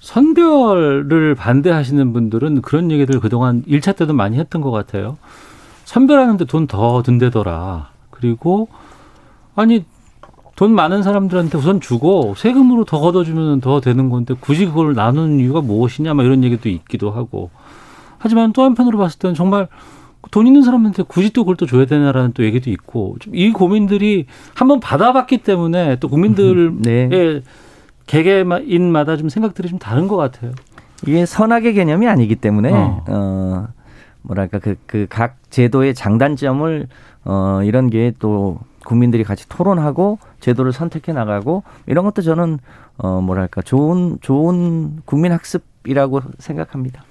[0.00, 5.16] 선별을 반대하시는 분들은 그런 얘기들 그동안 1차 때도 많이 했던 것 같아요.
[5.84, 7.90] 선별하는데 돈 더 든대더라.
[8.10, 8.68] 그리고
[9.54, 9.84] 아니
[10.56, 15.60] 돈 많은 사람들한테 우선 주고 세금으로 더 걷어주면 더 되는 건데 굳이 그걸 나누는 이유가
[15.60, 17.50] 무엇이냐 막 이런 얘기도 있기도 하고
[18.18, 19.68] 하지만 또 한편으로 봤을 때는 정말
[20.30, 24.80] 돈 있는 사람한테 굳이 또 그걸 또 줘야 되나라는 또 얘기도 있고 이 고민들이 한번
[24.80, 27.42] 받아봤기 때문에 또 국민들의 네.
[28.06, 30.52] 개개인마다 좀 생각들이 좀 다른 것 같아요.
[31.06, 33.68] 이게 선악의 개념이 아니기 때문에 어, 어
[34.22, 36.86] 뭐랄까 그 그 각 제도의 장단점을
[37.24, 42.58] 어 이런 게 또 국민들이 같이 토론하고 제도를 선택해 나가고 이런 것도 저는
[42.98, 47.02] 어 뭐랄까 좋은 좋은 국민 학습이라고 생각합니다.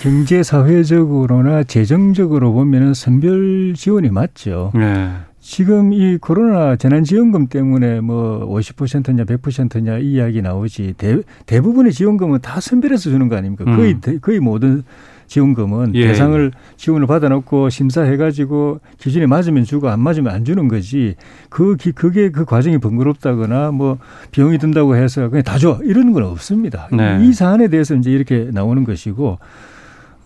[0.00, 4.72] 경제 사회적으로나 재정적으로 보면은 선별 지원이 맞죠.
[4.74, 5.10] 네.
[5.40, 12.60] 지금 이 코로나 재난지원금 때문에 뭐 50%냐 100%냐 이 이야기 나오지 대, 대부분의 지원금은 다
[12.60, 13.64] 선별해서 주는 거 아닙니까?
[13.66, 13.76] 음.
[13.76, 14.84] 거의 거의 모든
[15.26, 16.06] 지원금은 예.
[16.08, 21.14] 대상을 지원을 받아놓고 심사해가지고 기준에 맞으면 주고 안 맞으면 안 주는 거지.
[21.50, 23.98] 그 그게 그 과정이 번거롭다거나 뭐
[24.30, 26.88] 비용이 든다고 해서 그냥 다 줘 이러는 건 없습니다.
[26.92, 27.18] 네.
[27.22, 29.38] 이 사안에 대해서 이제 이렇게 나오는 것이고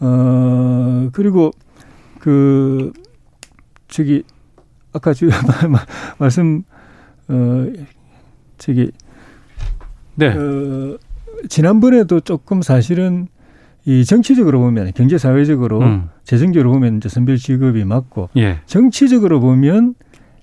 [0.00, 1.50] 어 그리고
[2.18, 2.92] 그
[3.88, 4.22] 저기
[4.92, 5.28] 아까 주
[6.18, 6.62] 말씀
[7.28, 7.66] 어
[8.58, 8.90] 저기
[10.14, 10.28] 네.
[10.28, 10.98] 어,
[11.48, 13.28] 지난번에도 조금 사실은
[13.84, 16.08] 이 정치적으로 보면 경제 사회적으로 음.
[16.24, 18.58] 재정적으로 보면 이제 선별 지급이 맞고 예.
[18.66, 19.94] 정치적으로 보면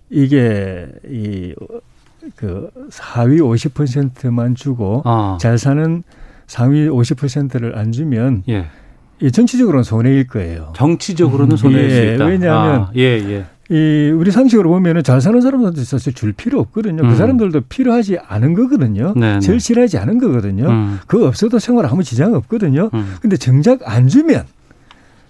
[0.09, 5.37] 이게 이그 하위 50%만 주고 아.
[5.39, 6.03] 잘 사는
[6.47, 8.65] 상위 50%를 안 주면 예.
[9.21, 10.73] 이 정치적으로는 손해일 거예요.
[10.75, 12.25] 정치적으로는 손해일 예, 수 있다.
[12.25, 13.45] 왜냐하면 아, 예, 예.
[13.69, 17.01] 이 우리 상식으로 보면은 잘 사는 사람들한테 사실 줄 필요 없거든요.
[17.01, 17.09] 그 음.
[17.09, 19.13] 그 사람들도 필요하지 않은 거거든요.
[19.15, 19.39] 네네.
[19.39, 20.69] 절실하지 않은 거거든요.
[20.69, 20.99] 음.
[21.07, 22.91] 그거 없어도 생활 아무 지장 없거든요.
[22.93, 23.15] 음.
[23.21, 24.43] 근데 정작 안 주면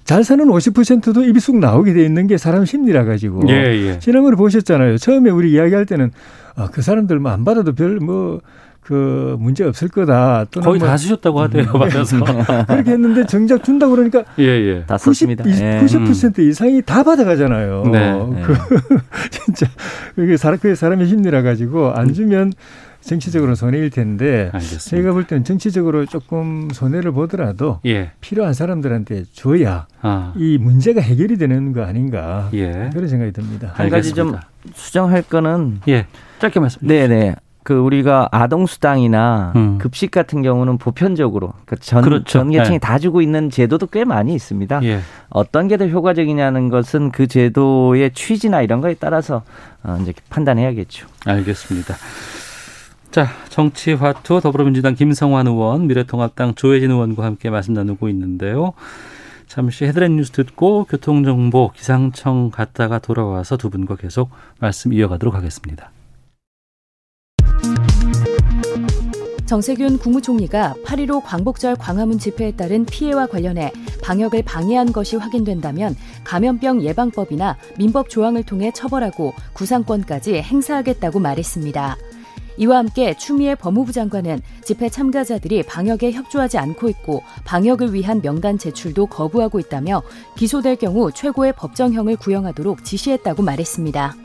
[0.03, 3.41] 잘 사는 50%도 입이 쑥 나오게 돼 있는 게 사람 심리라 가지고.
[3.49, 3.99] 예, 예.
[3.99, 4.97] 지난번에 보셨잖아요.
[4.97, 6.11] 처음에 우리 이야기할 때는
[6.55, 8.41] 아, 그 사람들 뭐 안 받아도 별뭐
[8.85, 10.45] 그 문제 없을 거다.
[10.51, 11.63] 또는 거의 뭐 다 쓰셨다고 하대요.
[11.63, 11.79] 음.
[11.79, 12.19] 받아서
[12.67, 14.83] 그렇게 했는데 정작 준다 그러니까 예, 예.
[14.85, 16.43] 다 90, 90% 예.
[16.47, 17.83] 이상이 다 받아가잖아요.
[17.91, 18.13] 네.
[18.43, 18.53] 그
[19.31, 19.65] 진짜
[20.13, 22.53] 그게 사람 그게 사람의 심리라 가지고 안 주면
[23.01, 24.79] 정치적으로 손해일 텐데 알겠습니다.
[24.83, 28.11] 제가 볼 때는 정치적으로 조금 손해를 보더라도 예.
[28.21, 30.33] 필요한 사람들한테 줘야 아.
[30.35, 32.89] 이 문제가 해결이 되는 거 아닌가 예.
[32.93, 33.71] 그런 생각이 듭니다.
[33.73, 34.35] 한 가지 좀
[34.73, 36.05] 수정할 거는 예.
[36.39, 36.85] 짧게 말씀.
[36.87, 37.35] 네네.
[37.65, 39.79] 그 우리가 아동 수당이나 음.
[39.79, 42.25] 급식 같은 경우는 보편적으로 그러니까 전, 그렇죠.
[42.25, 42.79] 전 계층이 네.
[42.79, 44.83] 다 주고 있는 제도도 꽤 많이 있습니다.
[44.83, 44.99] 예.
[45.29, 49.41] 어떤 게 더 효과적이냐는 것은 그 제도의 취지나 이런 거에 따라서
[49.83, 51.07] 어, 이제 판단해야겠죠.
[51.25, 51.95] 알겠습니다.
[53.09, 58.73] 자, 정치화투 더불어민주당 김성환 의원, 미래통합당 조혜진 의원과 함께 말씀 나누고 있는데요.
[59.47, 65.91] 잠시 헤드라인 뉴스 듣고 교통정보 기상청 갔다가 돌아와서 두 분과 계속 말씀 이어가도록 하겠습니다.
[69.45, 73.71] 정세균 국무총리가 8.15 광복절 광화문 집회에 따른 피해와 관련해
[74.03, 81.97] 방역을 방해한 것이 확인된다면 감염병 예방법이나 민법 조항을 통해 처벌하고 구상권까지 행사하겠다고 말했습니다.
[82.57, 89.07] 이와 함께 추미애 법무부 장관은 집회 참가자들이 방역에 협조하지 않고 있고 방역을 위한 명단 제출도
[89.07, 90.01] 거부하고 있다며
[90.37, 94.15] 기소될 경우 최고의 법정형을 구형하도록 지시했다고 말했습니다.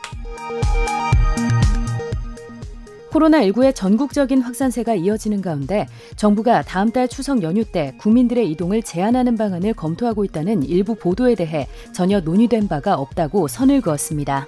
[3.11, 9.73] 코로나19의 전국적인 확산세가 이어지는 가운데 정부가 다음 달 추석 연휴 때 국민들의 이동을 제한하는 방안을
[9.73, 14.47] 검토하고 있다는 일부 보도에 대해 전혀 논의된 바가 없다고 선을 그었습니다.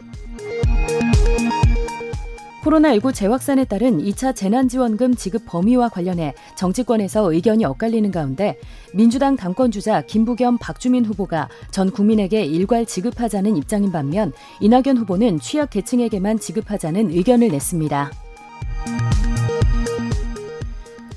[2.63, 8.57] 코로나19 재확산에 따른 2차 재난지원금 지급 범위와 관련해 정치권에서 의견이 엇갈리는 가운데
[8.93, 16.39] 민주당 당권주자 김부겸 박주민 후보가 전 국민에게 일괄 지급하자는 입장인 반면 이낙연 후보는 취약 계층에게만
[16.39, 18.11] 지급하자는 의견을 냈습니다.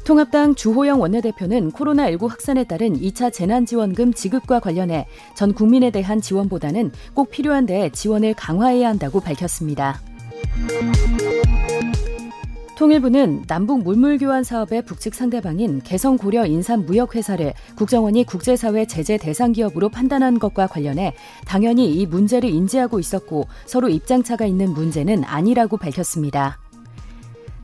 [0.07, 7.29] 통합당 주호영 원내대표는 코로나19 확산에 따른 2차 재난지원금 지급과 관련해 전 국민에 대한 지원보다는 꼭
[7.29, 10.01] 필요한 데 지원을 강화해야 한다고 밝혔습니다.
[12.77, 19.89] 통일부는 남북 물물교환 사업의 북측 상대방인 개성 고려 인삼 무역회사를 국정원이 국제사회 제재 대상 기업으로
[19.89, 21.15] 판단한 것과 관련해
[21.47, 26.61] 당연히 이 문제를 인지하고 있었고 서로 입장차가 있는 문제는 아니라고 밝혔습니다.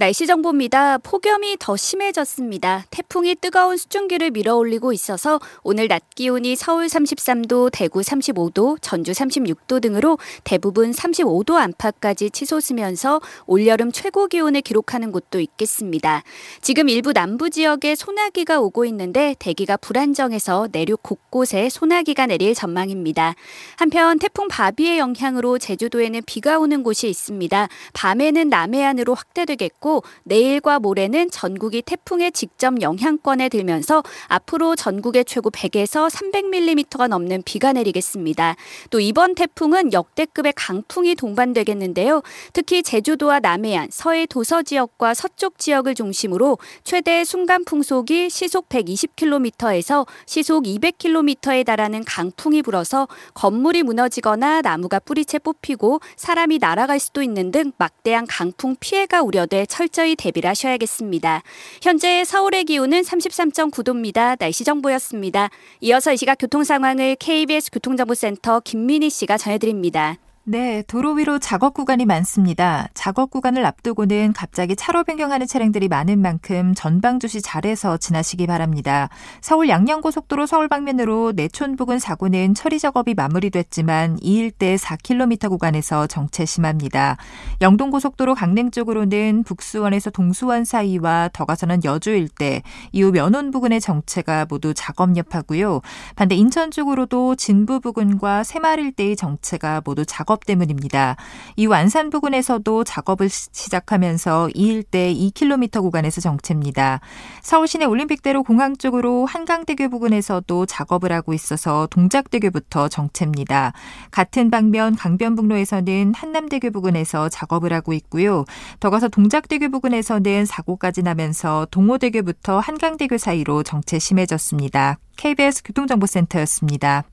[0.00, 0.96] 날씨 정보입니다.
[0.96, 2.86] 폭염이 더 심해졌습니다.
[2.88, 10.16] 태풍이 뜨거운 수증기를 밀어올리고 있어서 오늘 낮 기온이 서울 33도, 대구 35도, 전주 36도 등으로
[10.42, 16.22] 대부분 35도 안팎까지 치솟으면서 올여름 최고 기온을 기록하는 곳도 있겠습니다.
[16.62, 23.34] 지금 일부 남부 지역에 소나기가 오고 있는데 대기가 불안정해서 내륙 곳곳에 소나기가 내릴 전망입니다.
[23.76, 27.68] 한편 태풍 바비의 영향으로 제주도에는 비가 오는 곳이 있습니다.
[27.92, 36.08] 밤에는 남해안으로 확대되겠고 예정이고 내일과 모레는 전국이 태풍의 직접 영향권에 들면서 앞으로 전국의 최고 100에서
[36.08, 38.54] 300mm가 넘는 비가 내리겠습니다.
[38.90, 42.22] 또 이번 태풍은 역대급의 강풍이 동반되겠는데요.
[42.52, 50.64] 특히 제주도와 남해안, 서해 도서 지역과 서쪽 지역을 중심으로 최대 순간 풍속이 시속 120km에서 시속
[50.64, 58.26] 200km에 달하는 강풍이 불어서 건물이 무너지거나 나무가 뿌리채 뽑히고 사람이 날아갈 수도 있는 등 막대한
[58.26, 61.42] 강풍 피해가 우려돼 철저히 대비를 하셔야겠습니다.
[61.80, 64.38] 현재 서울의 기온은 33.9도입니다.
[64.38, 65.48] 날씨 정보였습니다.
[65.80, 70.18] 이어서 이 시각 교통 상황을 KBS 교통정보센터 김민희 씨가 전해드립니다.
[70.50, 72.88] 네, 도로 위로 작업 구간이 많습니다.
[72.92, 79.10] 작업 구간을 앞두고는 갑자기 차로 변경하는 차량들이 많은 만큼 전방 주시 잘해서 지나시기 바랍니다.
[79.40, 86.44] 서울 양양고속도로 서울 방면으로 내촌 부근 사고는 처리 작업이 마무리됐지만 이 일대 4km 구간에서 정체
[86.44, 87.16] 심합니다.
[87.60, 94.74] 영동고속도로 강릉 쪽으로는 북수원에서 동수원 사이와 더 가서는 여주 일대, 이후 면원 부근의 정체가 모두
[94.74, 95.80] 작업 여파고요.
[96.16, 101.16] 반대 인천 쪽으로도 진부 부근과 새마을 일대의 정체가 모두 작업 작업 때문입니다.
[101.56, 107.00] 이 완산 부근에서도 작업을 시작하면서 이 일대 2km 구간에서 정체입니다.
[107.42, 113.72] 서울 시내 올림픽대로 공항 쪽으로 한강대교 부근에서도 작업을 하고 있어서 동작대교부터 정체입니다.
[114.10, 118.44] 같은 방면 강변북로에서는 한남대교 부근에서 작업을 하고 있고요.
[118.78, 124.98] 더 가서 동작대교 부근에서는 사고까지 나면서 동호대교부터 한강대교 사이로 정체 심해졌습니다.
[125.16, 127.04] KBS 교통정보센터였습니다.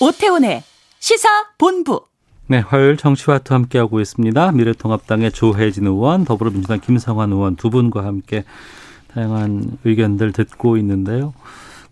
[0.00, 0.62] 오태훈의
[0.98, 1.28] 시사
[1.58, 2.06] 본부.
[2.46, 4.52] 네, 화요일 정치와트 함께하고 있습니다.
[4.52, 8.44] 미래통합당의 조혜진 의원, 더불어민주당 김성환 의원 두 분과 함께
[9.08, 11.34] 다양한 의견들 듣고 있는데요.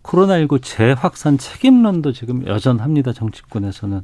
[0.03, 3.13] 코로나19 재확산 책임론도 지금 여전합니다.
[3.13, 4.03] 정치권에서는.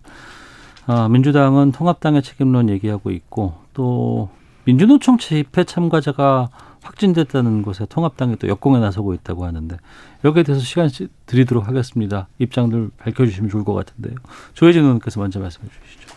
[0.86, 4.28] 아, 민주당은 통합당의 책임론 얘기하고 있고 또
[4.64, 6.50] 민주노총 집회 참가자가
[6.84, 9.76] 확진됐다는 것에 통합당이 또 역공에 나서고 있다고 하는데
[10.24, 10.88] 여기에 대해서 시간
[11.26, 12.28] 드리도록 하겠습니다.
[12.38, 14.14] 입장들 밝혀주시면 좋을 것 같은데요.
[14.52, 16.14] 조혜진 의원께서 먼저 말씀해 주시죠.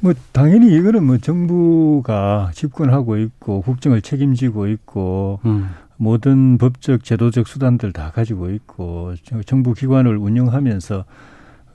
[0.00, 5.70] 뭐 당연히 이거는 뭐 정부가 집권하고 있고 국정을 책임지고 있고 음.
[5.96, 9.14] 모든 법적 제도적 수단들 다 가지고 있고
[9.44, 11.04] 정부 기관을 운영하면서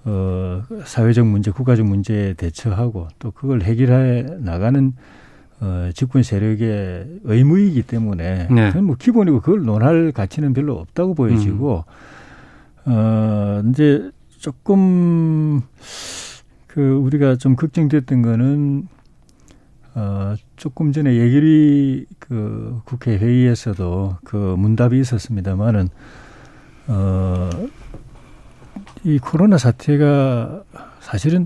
[0.05, 4.93] 어 사회적 문제, 국가적 문제에 대처하고 또 그걸 해결해 나가는
[5.61, 8.71] 어, 집권 세력의 의무이기 때문에 네.
[8.81, 11.85] 뭐 기본이고 그걸 논할 가치는 별로 없다고 보여지고
[12.87, 12.91] 음.
[12.91, 15.61] 어 이제 조금
[16.67, 18.87] 그 우리가 좀 걱정됐던 거는
[19.95, 25.87] 어 조금 전에 예결위 그 국회 회의에서도 그 문답이 있었습니다만은
[26.87, 27.49] 어
[29.05, 30.63] 이 코로나 사태가
[30.99, 31.45] 사실은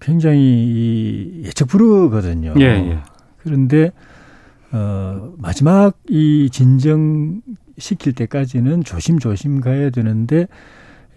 [0.00, 2.54] 굉장히 예측 불허거든요.
[2.58, 2.98] 예, 예.
[3.44, 3.92] 그런데
[4.72, 7.42] 어 마지막 이 진정
[7.78, 10.48] 시킬 때까지는 조심조심 가야 되는데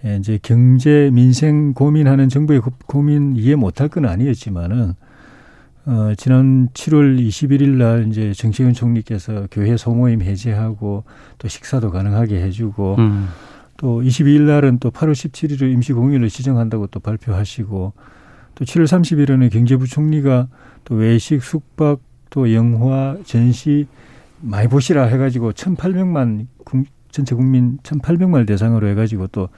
[0.05, 4.93] 예, 이제 경제 민생 고민하는 정부의 고민 이해 못할 건 아니었지만은
[5.86, 11.05] 어 지난 7월 21일 날 이제 정세균 총리께서 교회 소모임 해제하고
[11.38, 13.28] 또 식사도 가능하게 해주고 음.
[13.78, 17.93] 또 22일 날은 또 8월 17일을 임시 공휴일을 지정한다고 또 발표하시고
[18.55, 20.47] 또 7월 30일에는 경제부총리가
[20.84, 23.88] 또 외식, 숙박, 또 영화, 전시
[24.41, 26.47] 많이 보시라 해가지고 1,800만
[27.11, 29.49] 전체 국민 1,800만 대상으로 해가지고 또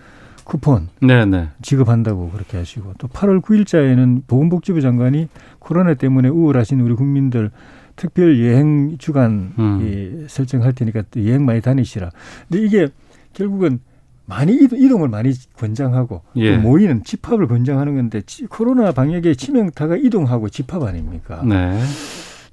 [0.44, 1.26] 쿠폰 네네.
[1.26, 1.50] 네.
[1.62, 5.28] 지급한다고 그렇게 하시고 또 8월 9일자에는 보건복지부 장관이
[5.60, 7.52] 코로나 때문에 우울하신 우리 국민들
[7.96, 10.26] 특별 여행 주간 음.
[10.28, 12.10] 설정할 테니까 또 여행 많이 다니시라.
[12.48, 12.88] 근데 이게
[13.34, 13.80] 결국은
[14.26, 16.56] 많이 이동, 을 많이 권장하고 예.
[16.56, 21.44] 모이는 집합을 권장하는 건데 코로나 방역의 치명타가 이동하고 집합 아닙니까?
[21.44, 21.80] 네.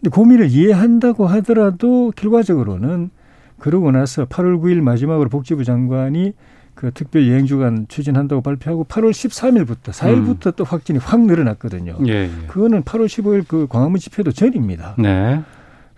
[0.09, 3.11] 고민을 이해한다고 하더라도 결과적으로는
[3.59, 6.35] 그러고 나서 8월 9일 마지막으로 복지부 장관이
[6.75, 10.53] 그 특별 여행 주간 추진한다고 발표하고 8월 13일부터 4일부터 음.
[10.57, 11.97] 또 확진이 확 늘어났거든요.
[12.07, 12.31] 예, 예.
[12.49, 14.95] 그거는 8월 15일 그 광화문 집회도 전입니다.
[14.99, 15.41] 네.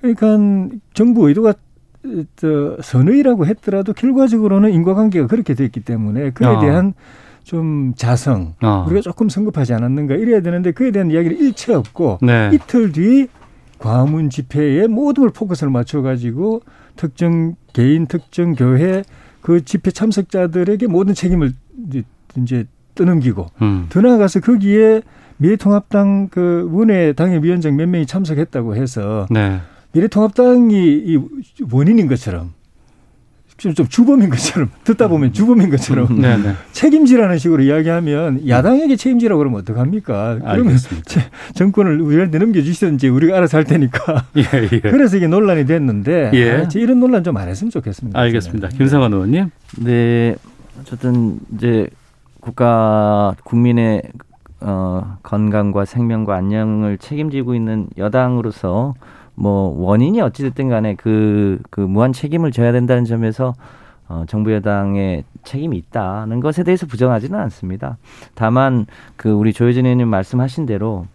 [0.00, 1.54] 그러니까 정부 의도가
[2.36, 6.60] 저 선의라고 했더라도 결과적으로는 인과관계가 그렇게 됐기 때문에 그에 어.
[6.60, 6.94] 대한
[7.42, 8.84] 좀 자성 어.
[8.86, 12.50] 우리가 조금 성급하지 않았는가 이래야 되는데 그에 대한 이야기를 일체 없고 네.
[12.52, 13.26] 이틀 뒤
[13.78, 16.62] 광화문 집회에 모든 걸 포커스를 맞춰가지고
[16.96, 19.04] 특정 개인, 특정 교회
[19.40, 21.52] 그 집회 참석자들에게 모든 책임을
[22.36, 23.86] 이제 떠넘기고 음.
[23.88, 25.02] 더 나아가서 거기에
[25.38, 29.60] 미래통합당 그 원외 당협위원장 몇 명이 참석했다고 해서 네.
[29.92, 31.18] 미래통합당이 이
[31.70, 32.52] 원인인 것처럼
[33.58, 36.54] 좀, 좀 주범인 것처럼 듣다 보면 주범인 것처럼 네, 네.
[36.72, 40.38] 책임지라는 식으로 이야기하면 야당에게 책임지라고 그러면 어떡합니까?
[40.40, 40.76] 그러면
[41.54, 44.26] 정권을 우리한테 넘겨주시든지 우리가 알아서 할 테니까.
[44.38, 44.42] 예,
[44.72, 44.80] 예.
[44.80, 46.50] 그래서 이게 논란이 됐는데 예.
[46.52, 48.18] 아, 이런 논란 좀 안 했으면 좋겠습니다.
[48.18, 48.68] 알겠습니다.
[48.68, 49.50] 김상환 의원님.
[49.78, 50.34] 네.
[50.80, 51.88] 어쨌든 이제
[52.40, 54.02] 국가 국민의
[54.60, 58.94] 어, 건강과 생명과 안녕을 책임지고 있는 여당으로서
[59.38, 63.54] 뭐 원인이 어찌 됐든 간에 그, 그 무한 책임을 져야 된다는 점에서
[64.08, 67.98] 어, 정부 여당의 책임이 있다는 것에 대해서 부정하지는 않습니다.
[68.34, 68.86] 다만
[69.16, 71.06] 그 우리 조혜진 의원님 말씀하신 대로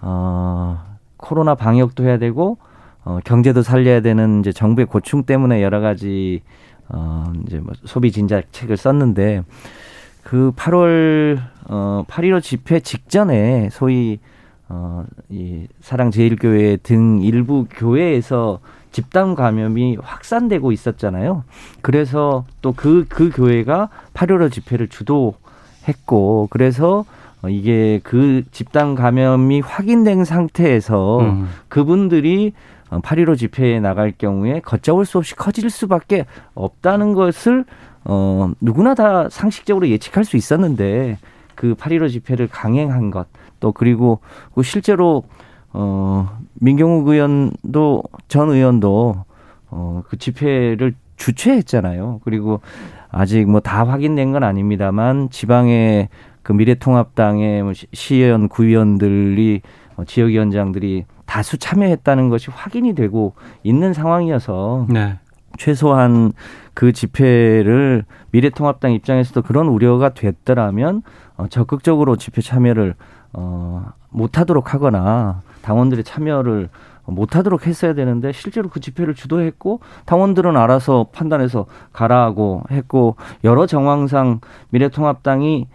[0.00, 0.78] 어,
[1.16, 2.58] 코로나 방역도 해야 되고
[3.04, 6.42] 어, 경제도 살려야 되는 이제 정부의 고충 때문에 여러 가지
[6.88, 9.42] 어, 이제 뭐 소비 진작책을 썼는데
[10.22, 14.20] 그 8월 어, 8.15 집회 직전에 소위
[14.68, 18.60] 어, 이 사랑제일교회 등 일부 교회에서
[18.92, 21.44] 집단 감염이 확산되고 있었잖아요.
[21.82, 27.04] 그래서 또 그, 그 교회가 8.15 집회를 주도했고, 그래서
[27.42, 31.48] 어, 이게 그 집단 감염이 확인된 상태에서 음.
[31.68, 32.52] 그분들이
[32.90, 37.64] 8.15 어, 집회에 나갈 경우에 걷잡을 수 없이 커질 수밖에 없다는 것을
[38.04, 41.18] 어, 누구나 다 상식적으로 예측할 수 있었는데
[41.54, 43.26] 그 8.15 집회를 강행한 것,
[43.64, 44.20] 또 그리고
[44.54, 45.22] 그 실제로
[45.72, 46.28] 어,
[46.60, 49.24] 민경욱 의원도 전 의원도
[49.70, 52.20] 어, 그 집회를 주최했잖아요.
[52.24, 52.60] 그리고
[53.10, 56.10] 아직 뭐 다 확인된 건 아닙니다만 지방의
[56.42, 59.62] 그 미래통합당의 뭐 시의원, 구의원들이
[59.96, 65.18] 어, 지역위원장들이 다수 참여했다는 것이 확인이 되고 있는 상황이어서 네.
[65.56, 66.34] 최소한
[66.74, 71.02] 그 집회를 미래통합당 입장에서도 그런 우려가 됐더라면
[71.36, 72.94] 어, 적극적으로 집회 참여를
[73.34, 76.68] 어, 못하도록 하거나 당원들의 참여를
[77.06, 85.66] 못하도록 했어야 되는데 실제로 그 집회를 주도했고 당원들은 알아서 판단해서 가라하고 했고 여러 정황상 미래통합당이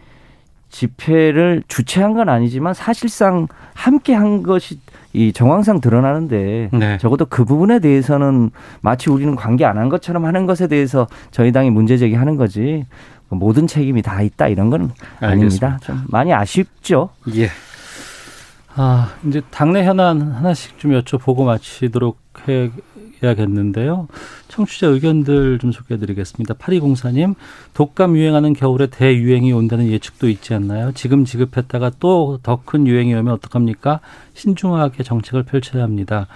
[0.70, 4.80] 집회를 주최한 건 아니지만 사실상 함께 한 것이
[5.14, 6.97] 이 정황상 드러나는데 네.
[6.99, 8.51] 적어도 그 부분에 대해서는
[8.82, 12.86] 마치 우리는 관계 안 한 것처럼 하는 것에 대해서 저희 당이 문제 제기하는 거지
[13.30, 15.80] 모든 책임이 다 있다 이런 건 아닙니다.
[15.84, 17.09] 좀 많이 아쉽죠.
[17.36, 17.49] 예.
[18.75, 22.17] 아 이제 당내 현안 하나씩 좀 여쭤보고 마치도록
[22.47, 22.71] 해,
[23.21, 24.07] 해야겠는데요.
[24.47, 26.53] 청취자 의견들 좀 소개해드리겠습니다.
[26.53, 27.36] 8204님,
[27.73, 30.91] 독감 유행하는 겨울에 대유행이 온다는 예측도 있지 않나요?
[30.93, 33.99] 지금 지급했다가 또 더 큰 유행이 오면 어떡합니까?
[34.36, 36.27] 신중하게 정책을 펼쳐야 합니다.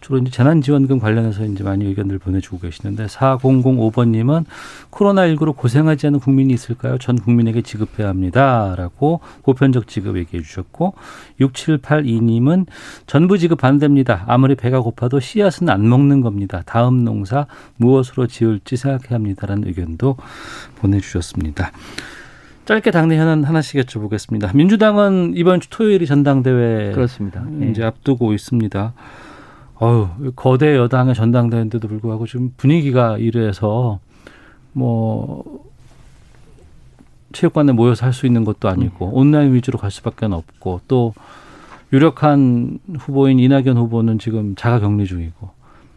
[0.00, 4.44] 주로 이제 재난지원금 관련해서 이제 많이 의견들 보내주고 계시는데 4005번님은
[4.90, 6.96] 코로나19로 고생하지 않은 국민이 있을까요?
[6.98, 10.94] 전 국민에게 지급해야 합니다라고 보편적 지급 얘기해 주셨고
[11.40, 12.66] 6782님은
[13.06, 14.24] 전부 지급 반대입니다.
[14.26, 16.62] 아무리 배가 고파도 씨앗은 안 먹는 겁니다.
[16.64, 17.46] 다음 농사
[17.76, 20.16] 무엇으로 지을지 생각해야 합니다라는 의견도
[20.76, 21.72] 보내주셨습니다.
[22.64, 24.54] 짧게 당내 현안 하나씩 여쭤보겠습니다.
[24.54, 27.44] 민주당은 이번 주 토요일이 전당대회 그렇습니다.
[27.62, 27.84] 이제 네.
[27.84, 28.92] 앞두고 있습니다.
[29.82, 33.98] 어유 거대 여당의 전당대회인데도 불구하고 지금 분위기가 이래서
[34.72, 35.64] 뭐
[37.32, 39.14] 체육관에 모여서 할 수 있는 것도 아니고 음.
[39.14, 41.14] 온라인 위주로 갈 수밖에 없고 또
[41.92, 45.50] 유력한 후보인 이낙연 후보는 지금 자가격리 중이고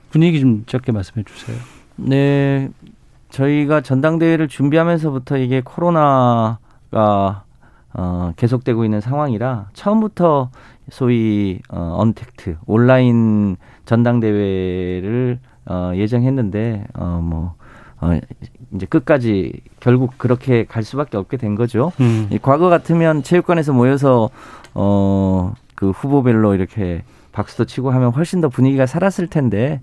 [0.10, 1.58] 분위기 좀 짧게 말씀해 주세요.
[1.96, 2.70] 네,
[3.30, 7.44] 저희가 전당대회를 준비하면서부터 이게 코로나가
[7.96, 10.50] 어, 계속되고 있는 상황이라 처음부터
[10.90, 17.56] 소위 어, 언택트 온라인 전당대회를 어, 예정했는데 어, 뭐
[18.02, 18.20] 어,
[18.74, 21.92] 이제 끝까지 결국 그렇게 갈 수밖에 없게 된 거죠.
[22.00, 22.30] 음.
[22.42, 24.30] 과거 같으면 체육관에서 모여서
[24.74, 29.82] 어, 그 후보별로 이렇게 박수도 치고 하면 훨씬 더 분위기가 살았을 텐데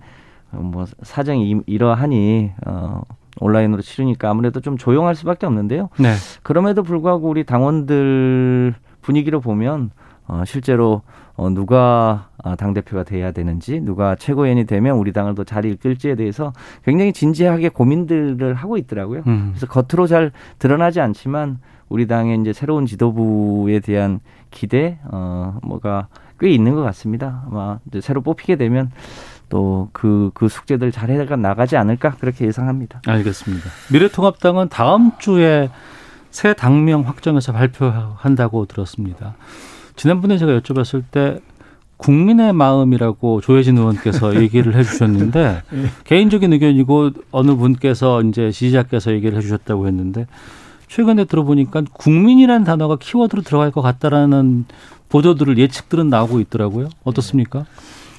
[0.53, 3.03] 어, 뭐 사정이 이러하니 어,
[3.41, 5.89] 온라인으로 치르니까 아무래도 좀 조용할 수밖에 없는데요.
[5.99, 6.15] 네.
[6.43, 9.91] 그럼에도 불구하고 우리 당원들 분위기로 보면
[10.27, 11.03] 어, 실제로
[11.41, 16.15] 어, 누가 어, 당 대표가 돼야 되는지, 누가 최고위원이 되면 우리 당을 더 잘 이끌지에
[16.15, 16.53] 대해서
[16.85, 19.23] 굉장히 진지하게 고민들을 하고 있더라고요.
[19.27, 19.55] 음.
[19.55, 24.21] 그래서 겉으로 잘 드러나지 않지만 우리 당의 이제 새로운 지도부에 대한
[24.51, 27.43] 기대, 어, 뭐가 꽤 있는 것 같습니다.
[27.47, 28.91] 아마 이제 새로 뽑히게 되면
[29.49, 33.01] 또 그, 그 숙제들 잘 해가 나가지 않을까 그렇게 예상합니다.
[33.07, 33.71] 알겠습니다.
[33.91, 35.71] 미래통합당은 다음 주에
[36.31, 39.37] 새 당명 확정해서 발표한다고 들었습니다.
[40.01, 41.41] 지난번에 제가 여쭤봤을 때
[41.99, 45.85] 국민의 마음이라고 조혜진 의원께서 얘기를 해주셨는데 예.
[46.05, 50.27] 개인적인 의견이고 어느 분께서 이제 지지자께서 얘기를 해주셨다고 했는데
[50.89, 54.65] 최근에 들어보니까 국민이라는 단어가 키워드로 들어갈 것 같다라는
[55.11, 56.89] 보도들을 예측들은 나오고 있더라고요.
[57.05, 57.67] 어떻습니까?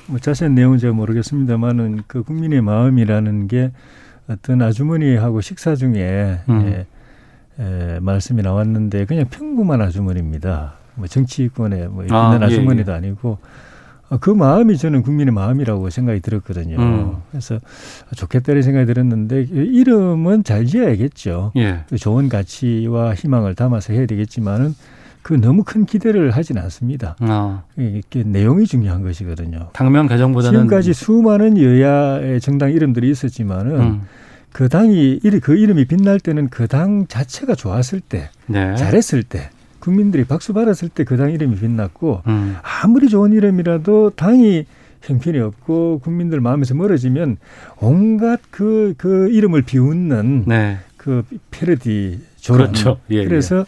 [0.05, 3.71] 뭐 자세한 내용은 제가 모르겠습니다만은 그 국민의 마음이라는 게
[4.29, 6.61] 어떤 아주머니하고 식사 중에 음.
[6.67, 6.85] 예,
[7.63, 10.80] 에, 말씀이 나왔는데 그냥 평범한 아주머니입니다.
[11.01, 12.97] 뭐 정치권에 뭐 아, 주머니도 예, 예.
[12.97, 13.39] 아니고
[14.09, 16.77] 어, 그 마음이 저는 국민의 마음이라고 생각이 들었거든요.
[16.77, 17.15] 음.
[17.31, 17.59] 그래서
[18.15, 21.53] 좋겠다는 생각이 들었는데 이름은 잘 지어야겠죠.
[21.57, 21.79] 예.
[21.89, 24.75] 그 좋은 가치와 희망을 담아서 해야 되겠지만은
[25.23, 27.15] 그 너무 큰 기대를 하진 않습니다.
[27.19, 27.63] 아.
[27.77, 29.69] 이게 내용이 중요한 것이거든요.
[29.73, 34.01] 당면 개정보다는 지금까지 수많은 여야의 정당 이름들이 있었지만은 음.
[34.51, 38.75] 그 당이 그 이름이 빛날 때는 그 당 자체가 좋았을 때, 네.
[38.75, 39.49] 잘했을 때,
[39.81, 42.55] 국민들이 박수 받았을 때 그 당 이름이 빛났고 음.
[42.83, 44.65] 아무리 좋은 이름이라도 당이
[45.01, 47.37] 형편이 없고 국민들 마음에서 멀어지면
[47.79, 50.77] 온갖 그, 그 이름을 비웃는 네.
[50.97, 52.67] 그 패러디 조론.
[52.67, 52.99] 그렇죠.
[53.09, 53.65] 예, 그래서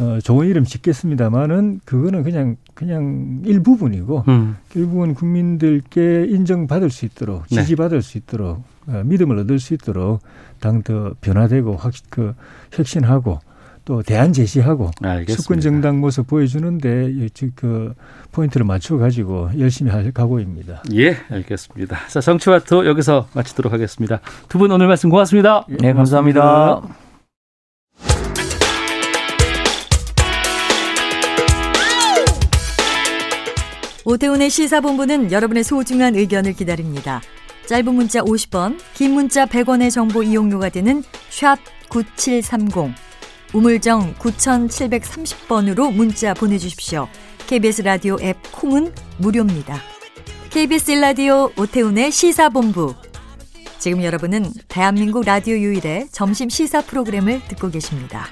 [0.00, 0.02] 예.
[0.04, 4.56] 어, 좋은 이름 짓겠습니다만은 그거는 그냥 그냥 일부분이고 음.
[4.68, 7.56] 결국은 국민들께 인정받을 수 있도록 네.
[7.62, 8.08] 지지받을 네.
[8.08, 10.20] 수 있도록 어, 믿음을 얻을 수 있도록
[10.60, 12.34] 당 더 변화되고 확 그
[12.72, 13.40] 혁신하고
[13.88, 14.90] 또 대안 제시하고
[15.30, 17.10] 수권 정당 모습 보여주는데
[17.54, 17.94] 그
[18.32, 20.82] 포인트를 맞춰 가지고 열심히 할 각오입니다.
[20.92, 22.06] 예, 알겠습니다.
[22.08, 24.20] 자, 정치와투 여기서 마치도록 하겠습니다.
[24.50, 25.64] 두 분 오늘 말씀 고맙습니다.
[25.70, 26.82] 예, 네, 감사합니다.
[34.04, 37.22] 오태훈의 시사본부는 여러분의 소중한 의견을 기다립니다.
[37.66, 41.56] 짧은 문자 50원, 긴 문자 100원의 정보 이용료가 되는 샵
[41.88, 43.07] 9730
[43.54, 47.08] 우물정 9730번으로 문자 보내주십시오.
[47.46, 49.76] KBS 라디오 앱 콩은 무료입니다.
[50.50, 52.94] KBS 라디오 오태훈의 시사본부.
[53.78, 58.26] 지금 여러분은 대한민국 라디오 유일의 점심 시사 프로그램을 듣고 계십니다.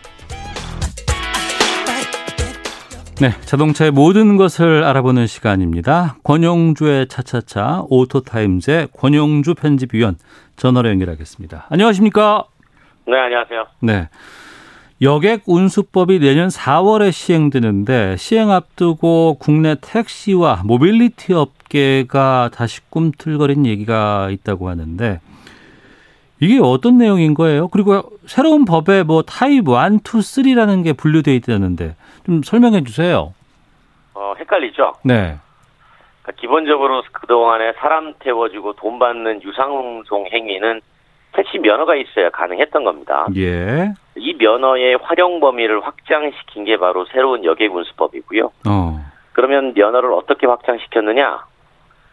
[3.19, 6.17] 네, 자동차의 모든 것을 알아보는 시간입니다.
[6.23, 10.17] 권용주의 차차차 오토타임즈의 권용주 편집위원
[10.57, 11.69] 전화로 연결하겠습니다.
[11.71, 12.45] 안녕하십니까?
[13.07, 13.67] 네, 안녕하세요.
[13.81, 14.09] 네.
[15.03, 24.70] 여객 운수법이 내년 4월에 시행되는데 시행 앞두고 국내 택시와 모빌리티 업계가 다시 꿈틀거린 얘기가 있다고
[24.70, 25.20] 하는데
[26.40, 27.68] 이게 어떤 내용인 거예요?
[27.68, 31.94] 그리고 새로운 법에 뭐 타입 1, 2, 3라는 게 분류되어 있다는데
[32.24, 33.34] 좀 설명해 주세요.
[34.14, 34.94] 어, 헷갈리죠?
[35.03, 35.36] 네.
[36.22, 40.80] 그러니까 기본적으로 그동안에 사람 태워주고 돈 받는 유상운송 행위는
[41.37, 43.26] 택시 면허가 있어야 가능했던 겁니다.
[43.37, 43.93] 예.
[44.16, 48.51] 이 면허의 활용 범위를 확장시킨 게 바로 새로운 여객운수법이고요.
[48.66, 49.05] 어.
[49.34, 51.45] 그러면 면허를 어떻게 확장시켰느냐?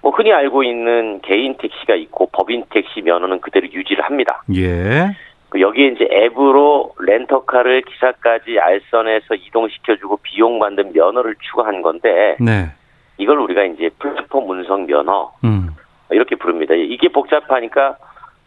[0.01, 4.43] 뭐 흔히 알고 있는 개인 택시가 있고 법인 택시 면허는 그대로 유지를 합니다.
[4.53, 5.15] 예.
[5.47, 12.71] 그 여기에 이제 앱으로 렌터카를 기사까지 알선해서 이동시켜주고 비용 받는 면허를 추가한 건데, 네.
[13.17, 15.69] 이걸 우리가 이제 플랫폼 운송 면허 음.
[16.09, 16.73] 이렇게 부릅니다.
[16.73, 17.97] 이게 복잡하니까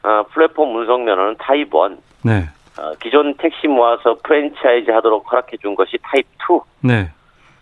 [0.03, 1.97] 어, 플랫폼 운송 면허는 타입 1.
[2.25, 2.49] 네.
[2.79, 6.61] 어, 기존 택시 모아서 프랜차이즈 하도록 허락해 준 것이 타입 2.
[6.87, 7.11] 네.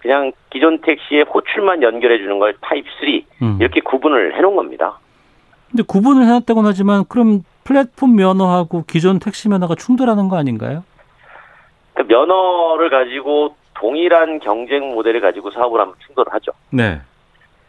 [0.00, 3.22] 그냥 기존 택시에 호출만 연결해 주는 걸 타입 3.
[3.42, 3.58] 음.
[3.60, 4.98] 이렇게 구분을 해 놓은 겁니다.
[5.70, 10.84] 근데 구분을 해 놨다고는 하지만 그럼 플랫폼 면허하고 기존 택시 면허가 충돌하는 거 아닌가요?
[11.94, 16.52] 그 면허를 가지고 동일한 경쟁 모델을 가지고 사업을 하면 충돌하죠.
[16.70, 17.00] 네.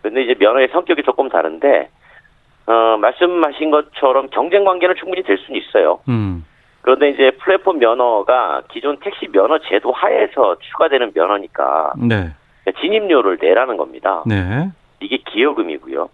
[0.01, 1.89] 근데 이제 면허의 성격이 조금 다른데
[2.68, 5.99] 어, 말씀하신 것처럼 경쟁 관계는 충분히 될 수는 있어요.
[6.07, 6.45] 음.
[6.82, 12.32] 그런데 이제 플랫폼 면허가 기존 택시 면허 제도 하에서 추가되는 면허니까 네.
[12.80, 14.24] 진입료를 내라는 겁니다.
[14.26, 14.70] 네.
[14.99, 16.09] 이게 기여금이고요.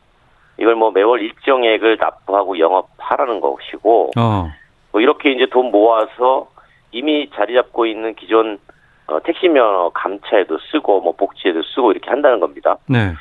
[0.57, 4.51] 이걸 뭐 매월 일정액을 납부하고 영업하라는 것이고 어.
[4.91, 6.49] 뭐 이렇게 이제 돈 모아서
[6.91, 8.59] 이미 자리 잡고 있는 기존
[9.07, 12.77] 어, 택시 면허 감차에도 쓰고 뭐 복지에도 쓰고 이렇게 한다는 겁니다.
[12.87, 13.13] 네.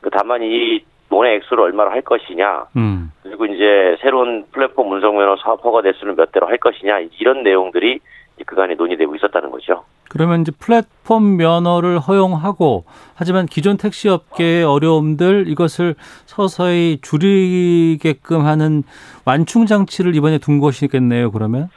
[0.00, 3.12] 그 다만 이 돈의 액수를 얼마로 할 것이냐, 음.
[3.22, 8.00] 그리고 이제 새로운 플랫폼 운송 면허 사업 허가 대수를 몇 대로 할 것이냐 이런 내용들이
[8.46, 9.84] 그간에 논의되고 있었다는 거죠.
[10.08, 12.84] 그러면 이제 플랫폼 면허를 허용하고
[13.14, 15.94] 하지만 기존 택시 업계의 어려움들 이것을
[16.24, 18.84] 서서히 줄이게끔 하는
[19.26, 21.30] 완충 장치를 이번에 둔 것이겠네요.
[21.30, 21.68] 그러면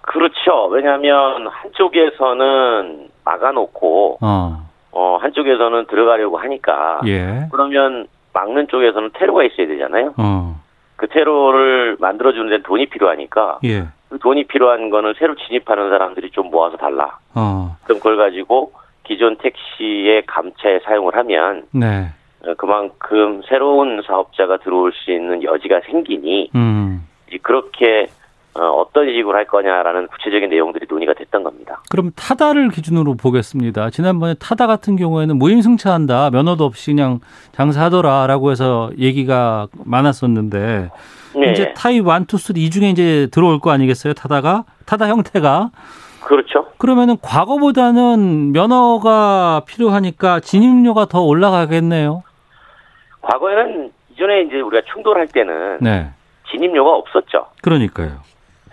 [0.00, 0.66] 그렇죠.
[0.70, 4.70] 왜냐하면 한쪽에서는 막아놓고 어.
[4.92, 7.48] 어 한쪽에서는 들어가려고 하니까 예.
[7.50, 10.12] 그러면 막는 쪽에서는 테러가 있어야 되잖아요.
[10.18, 10.60] 어.
[10.96, 13.84] 그 테러를 만들어주는 데는 돈이 필요하니까 예.
[14.10, 17.18] 그 돈이 필요한 거는 새로 진입하는 사람들이 좀 모아서 달라.
[17.34, 17.76] 어.
[17.84, 18.72] 그럼 그걸 가지고
[19.04, 22.08] 기존 택시의 감차에 사용을 하면 네.
[22.46, 27.06] 어, 그만큼 새로운 사업자가 들어올 수 있는 여지가 생기니 음.
[27.42, 28.06] 그렇게
[28.56, 31.82] 어, 떤 식으로 할 거냐라는 구체적인 내용들이 논의가 됐던 겁니다.
[31.90, 33.90] 그럼 타다를 기준으로 보겠습니다.
[33.90, 37.18] 지난번에 타다 같은 경우에는 무임승차한다, 면허도 없이 그냥
[37.52, 40.90] 장사하더라라고 해서 얘기가 많았었는데
[41.36, 41.50] 네.
[41.50, 44.14] 이제 타입 1, 2, 3 이 중에 이제 들어올 거 아니겠어요?
[44.14, 45.70] 타다가 타다 형태가
[46.24, 46.68] 그렇죠.
[46.78, 52.22] 그러면은 과거보다는 면허가 필요하니까 진입료가 더 올라가겠네요.
[53.20, 56.10] 과거에는 이전에 이제 우리가 충돌할 때는 네.
[56.50, 57.46] 진입료가 없었죠.
[57.62, 58.20] 그러니까요.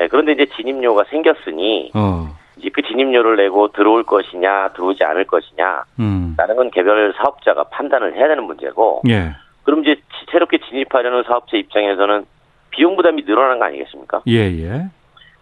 [0.02, 2.28] 네, 그런데 이제 진입료가 생겼으니 어.
[2.58, 6.34] 이제 그 진입료를 내고 들어올 것이냐 들어오지 않을 것이냐 음.
[6.40, 9.36] 라는 건 개별 사업자가 판단을 해야 되는 문제고 예.
[9.62, 12.26] 그럼 이제 새롭게 진입하려는 사업자 입장에서는
[12.72, 14.22] 비용 부담이 늘어나는 거 아니겠습니까?
[14.28, 14.86] 예, 예.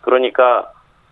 [0.01, 0.69] 그러니까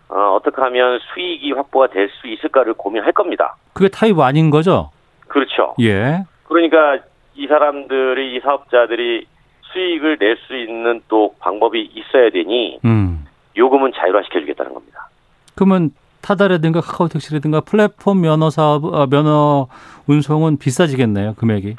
[0.09, 3.55] 어, 어떻게 하면 수익이 확보가 될 수 있을까를 고민할 겁니다.
[3.71, 4.91] 그게 타입 아닌 거죠?
[5.29, 5.73] 그렇죠.
[5.79, 6.23] 예.
[6.49, 6.97] 그러니까
[7.35, 9.25] 이 사람들이 이 사업자들이
[9.73, 13.25] 수익을 낼 수 있는 또 방법이 있어야 되니 음.
[13.57, 15.09] 요금은 자율화 시켜 주겠다는 겁니다.
[15.55, 15.91] 그러면
[16.21, 19.67] 타다라든가 카카오택시라든가 플랫폼 면허 사업 어, 면허
[20.07, 21.75] 운송은 비싸지겠네요 금액이.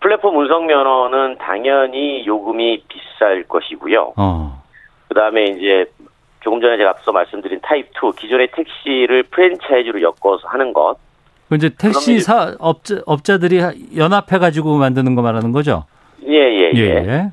[0.00, 4.12] 플랫폼 운송 면허는 당연히 요금이 비쌀 것이고요.
[4.16, 4.62] 어.
[5.08, 5.86] 그다음에 이제
[6.40, 10.96] 조금 전에 제가 앞서 말씀드린 타입 2 기존의 택시를 프랜차이즈로 엮어서 하는 것.
[11.48, 13.60] 그 이제 택시 사 업자 업자들이
[13.96, 15.84] 연합해 가지고 만드는 거 말하는 거죠?
[16.26, 16.84] 예 예 예, 예.
[17.08, 17.30] 예.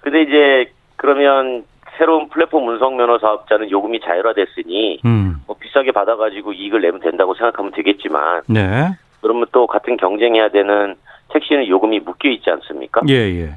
[0.00, 1.64] 근데 이제 그러면
[1.98, 5.42] 새로운 플랫폼 운송 면허 사업자는 요금이 자율화됐으니 음.
[5.46, 8.90] 뭐 비싸게 받아가지고 이익을 내면 된다고 생각하면 되겠지만 네.
[9.20, 10.94] 그러면 또 같은 경쟁해야 되는
[11.30, 13.02] 택시는 요금이 묶여 있지 않습니까?
[13.08, 13.54] 예, 예.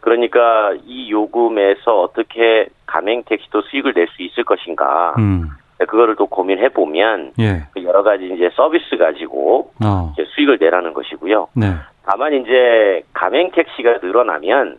[0.00, 5.14] 그러니까 이 요금에서 어떻게 가맹 택시도 수익을 낼 수 있을 것인가?
[5.18, 5.48] 음.
[5.78, 7.62] 그거를 또 고민해 보면 예.
[7.82, 10.12] 여러 가지 이제 서비스 가지고 어.
[10.12, 11.48] 이제 수익을 내라는 것이고요.
[11.56, 11.74] 네.
[12.06, 14.78] 다만 이제 가맹 택시가 늘어나면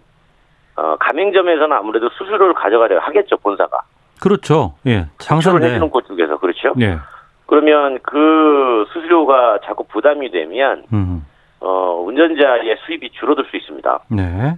[0.76, 3.80] 어, 가맹점에서는 아무래도 수수료를 가져가려 하겠죠 본사가.
[4.22, 4.74] 그렇죠.
[4.88, 5.06] 예.
[5.20, 5.68] 장사인데.
[5.68, 6.74] 해주는 곳 쪽에서 그렇죠.
[6.80, 6.98] 예.
[7.46, 11.26] 그러면 그 수수료가 자꾸 부담이 되면 음.
[11.60, 14.00] 어, 운전자의 수입이 줄어들 수 있습니다.
[14.10, 14.56] 네.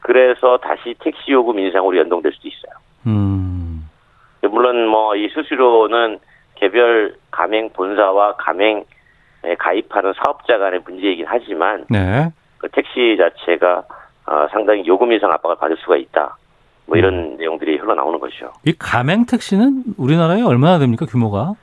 [0.00, 2.72] 그래서 다시 택시 요금 인상으로 연동될 수도 있어요.
[3.06, 3.88] 음.
[4.42, 6.18] 물론 뭐 이 수수료는
[6.54, 8.84] 개별 가맹 본사와 가맹에
[9.58, 12.30] 가입하는 사업자 간의 문제이긴 하지만 네.
[12.58, 13.84] 그 택시 자체가
[14.26, 16.36] 어, 상당히 요금 인상 압박을 받을 수가 있다.
[16.86, 17.36] 뭐 이런 음.
[17.36, 18.52] 내용들이 흘러나오는 것이죠.
[18.66, 21.54] 이 가맹 택시는 우리나라에 얼마나 됩니까 규모가?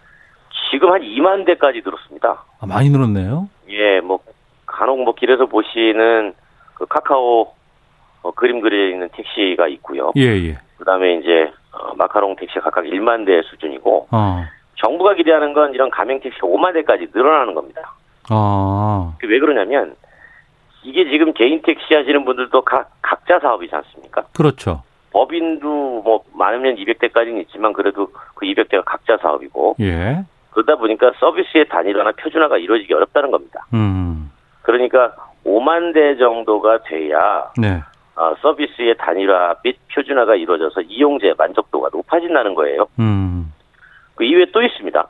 [0.71, 2.43] 지금 한 2만 대까지 늘었습니다.
[2.59, 3.49] 아, 많이 늘었네요.
[3.69, 4.19] 예, 뭐
[4.65, 6.33] 간혹 뭐 길에서 보시는
[6.75, 7.53] 그 카카오
[8.23, 10.11] 어, 그림 그려 있는 택시가 있고요.
[10.17, 10.57] 예, 예.
[10.77, 14.43] 그다음에 이제 어, 마카롱 택시 각각 1만 대 수준이고 어.
[14.75, 17.93] 정부가 기대하는 건 이런 가맹 택시 5만 대까지 늘어나는 겁니다.
[18.29, 19.15] 아.
[19.19, 19.95] 그왜 그러냐면
[20.87, 24.23] 이게 지금 개인 택시 하시는 분들도 각 각자 사업이지 않습니까?
[24.33, 24.83] 그렇죠.
[25.11, 30.23] 법인도 뭐 많으면 200대까지는 있지만 그래도 그 200대가 각자 사업이고 예.
[30.51, 33.65] 그러다 보니까 서비스의 단일화나 표준화가 이루어지기 어렵다는 겁니다.
[33.73, 34.31] 음.
[34.61, 35.13] 그러니까
[35.45, 37.81] 5만 대 정도가 돼야 네.
[38.15, 42.87] 어, 서비스의 단일화 및 표준화가 이루어져서 이용자 만족도가 높아진다는 거예요.
[42.99, 43.53] 음.
[44.15, 45.07] 그 이외에 또 있습니다.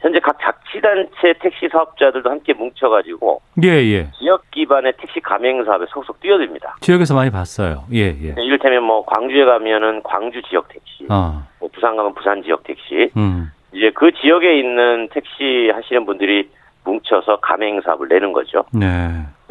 [0.00, 4.10] 현재 각 자치단체 택시 사업자들도 함께 뭉쳐가지고 예, 예.
[4.18, 6.76] 지역 기반의 택시 가맹 사업에 속속 뛰어듭니다.
[6.80, 7.84] 지역에서 많이 봤어요.
[7.92, 8.34] 예, 예.
[8.38, 11.46] 이를테면 뭐 광주에 가면은 광주 지역 택시, 아.
[11.58, 13.50] 뭐 부산 가면 부산 지역 택시, 음.
[13.72, 16.50] 이제 그 지역에 있는 택시 하시는 분들이
[16.84, 18.64] 뭉쳐서 가맹 사업을 내는 거죠.
[18.72, 18.86] 네.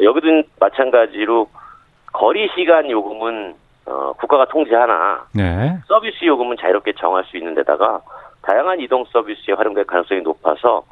[0.00, 1.48] 여기도 마찬가지로
[2.12, 3.54] 거리 시간 요금은
[3.86, 5.78] 어, 국가가 통제하나 네.
[5.86, 8.00] 서비스 요금은 자유롭게 정할 수 있는 데다가
[8.42, 10.82] 다양한 이동 서비스에 활용될 가능성이 높아서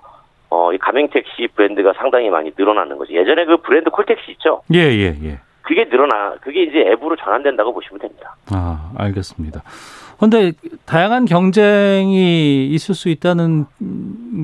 [0.51, 3.13] 어, 이 가맹 택시 브랜드가 상당히 많이 늘어나는 거죠.
[3.13, 4.63] 예전에 그 브랜드 콜택시 있죠.
[4.73, 5.39] 예, 예, 예.
[5.63, 8.35] 그게 늘어나 그게 이제 앱으로 전환된다고 보시면 됩니다.
[8.51, 9.63] 아, 알겠습니다.
[10.19, 10.53] 근데
[10.87, 13.67] 다양한 경쟁이 있을 수 있다는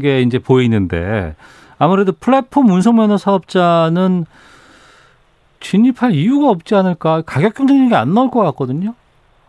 [0.00, 1.34] 게 이제 보이는데
[1.78, 4.26] 아무래도 플랫폼 운송면허 사업자는
[5.60, 7.22] 진입할 이유가 없지 않을까?
[7.22, 8.94] 가격 경쟁력이 안 나올 것 같거든요.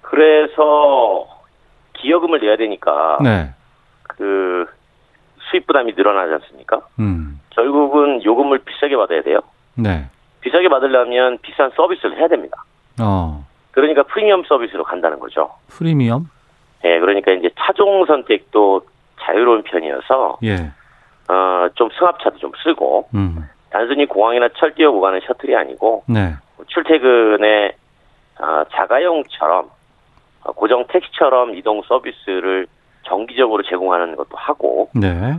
[0.02, 1.28] 그래서
[1.98, 3.52] 기여금을 내야 되니까 네.
[4.04, 4.66] 그
[5.50, 6.82] 수입 부담이 늘어나지 않습니까?
[7.00, 7.40] 음.
[7.52, 9.40] 결국은 요금을 비싸게 받아야 돼요.
[9.76, 10.06] 네.
[10.42, 12.64] 비싸게 받으려면 비싼 서비스를 해야 됩니다.
[13.02, 13.46] 어.
[13.72, 15.52] 그러니까 프리미엄 서비스로 간다는 거죠.
[15.68, 16.30] 프리미엄?
[16.86, 18.82] 예, 그러니까 이제 차종 선택도
[19.22, 20.72] 자유로운 편이어서 예.
[21.28, 23.50] 어, 좀 승합차도 좀 쓰고 음.
[23.70, 26.36] 단순히 공항이나 철도역 구간은 셔틀이 아니고 네.
[26.68, 27.76] 출퇴근에
[28.40, 29.70] 어, 자가용처럼 어,
[30.54, 32.68] 고정 택시처럼 이동 서비스를
[33.04, 35.36] 정기적으로 제공하는 것도 하고 네.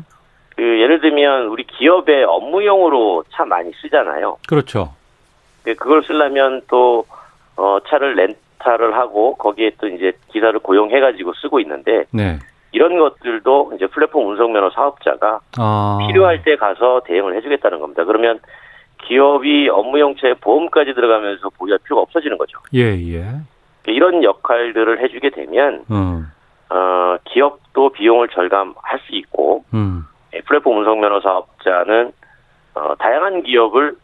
[0.57, 4.39] 그 예를 들면 우리 기업의 업무용으로 차 많이 쓰잖아요.
[4.49, 4.95] 그렇죠.
[5.65, 7.05] 그 그걸 쓰려면 또
[7.57, 12.39] 어, 차를 렌탈을 하고 거기에 또 이제 기사를 고용해 가지고 쓰고 있는데 네.
[12.73, 15.99] 이런 것들도 이제 플랫폼 운송면허 사업자가 아.
[16.07, 18.05] 필요할 때 가서 대응을 해주겠다는 겁니다.
[18.05, 18.39] 그러면
[19.07, 22.59] 기업이 업무용차에 보험까지 들어가면서 보유할 필요가 없어지는 거죠.
[22.75, 22.81] 예,
[23.13, 23.25] 예.
[23.93, 26.31] 이런 역할들을 해주게 되면 음.
[26.71, 30.05] 어, 기업도 비용을 절감할 수 있고 음.
[30.35, 32.13] 예, 플랫폼 운송 면허 사업자는
[32.75, 33.97] 어, 다양한 기업을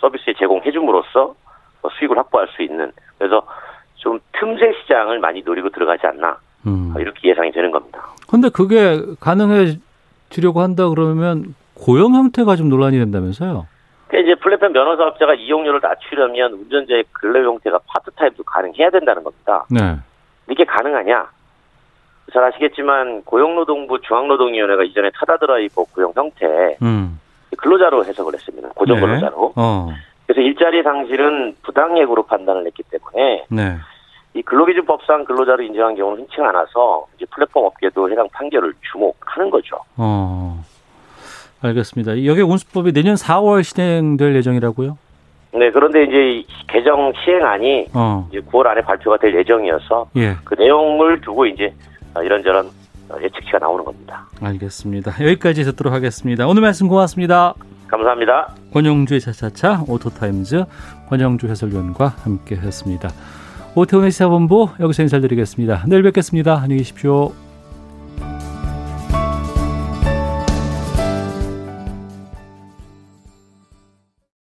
[0.00, 1.34] 서비스에 제공해줌으로써
[1.82, 3.46] 어, 수익을 확보할 수 있는 그래서
[3.96, 6.92] 좀 틈새 시장을 많이 노리고 들어가지 않나 음.
[6.96, 8.02] 어, 이렇게 예상이 되는 겁니다.
[8.28, 13.66] 근데 그게 가능해지려고 한다 그러면 고용 형태가 좀 논란이 된다면서요?
[14.08, 19.64] 그러니까 이제 플랫폼 면허 사업자가 이용료를 낮추려면 운전자의 근로 형태가 파트타임도 가능해야 된다는 겁니다.
[19.70, 19.96] 네.
[20.48, 21.28] 이게 가능하냐?
[22.32, 27.20] 잘 아시겠지만 고용노동부 중앙노동위원회가 이전에 타다 드라이버 고용 형태 음.
[27.56, 28.68] 근로자로 해석을 했습니다.
[28.74, 29.02] 고정 네.
[29.02, 29.52] 근로자로.
[29.56, 29.88] 어.
[30.26, 33.76] 그래서 일자리 상실은 부당예고로 판단을 했기 때문에 네.
[34.34, 39.78] 이 근로기준법상 근로자로 인정한 경우는 흔치 않아서 이제 플랫폼 업계도 해당 판결을 주목하는 거죠.
[39.96, 40.62] 어.
[41.60, 42.24] 알겠습니다.
[42.26, 44.98] 여기 운수법이 내년 4월 시행될 예정이라고요?
[45.54, 48.28] 네, 그런데 이제 이 개정 시행안이 어.
[48.30, 50.36] 이제 9월 안에 발표가 될 예정이어서 예.
[50.44, 51.72] 그 내용을 두고 이제
[52.14, 52.66] 어, 이런저런
[53.08, 54.26] 어, 예측치가 나오는 겁니다.
[54.40, 55.12] 알겠습니다.
[55.20, 56.46] 여기까지 듣도록 하겠습니다.
[56.46, 57.54] 오늘 말씀 고맙습니다.
[57.88, 58.48] 감사합니다.
[58.72, 60.64] 권영주의 차차차 오토타임즈
[61.08, 63.08] 권영주 해설위원과 함께 했습니다.
[63.74, 65.84] 오태훈의 시사본부 여기서 인사드리겠습니다.
[65.86, 66.54] 내일 뵙겠습니다.
[66.54, 67.45] 안녕히 계십시오.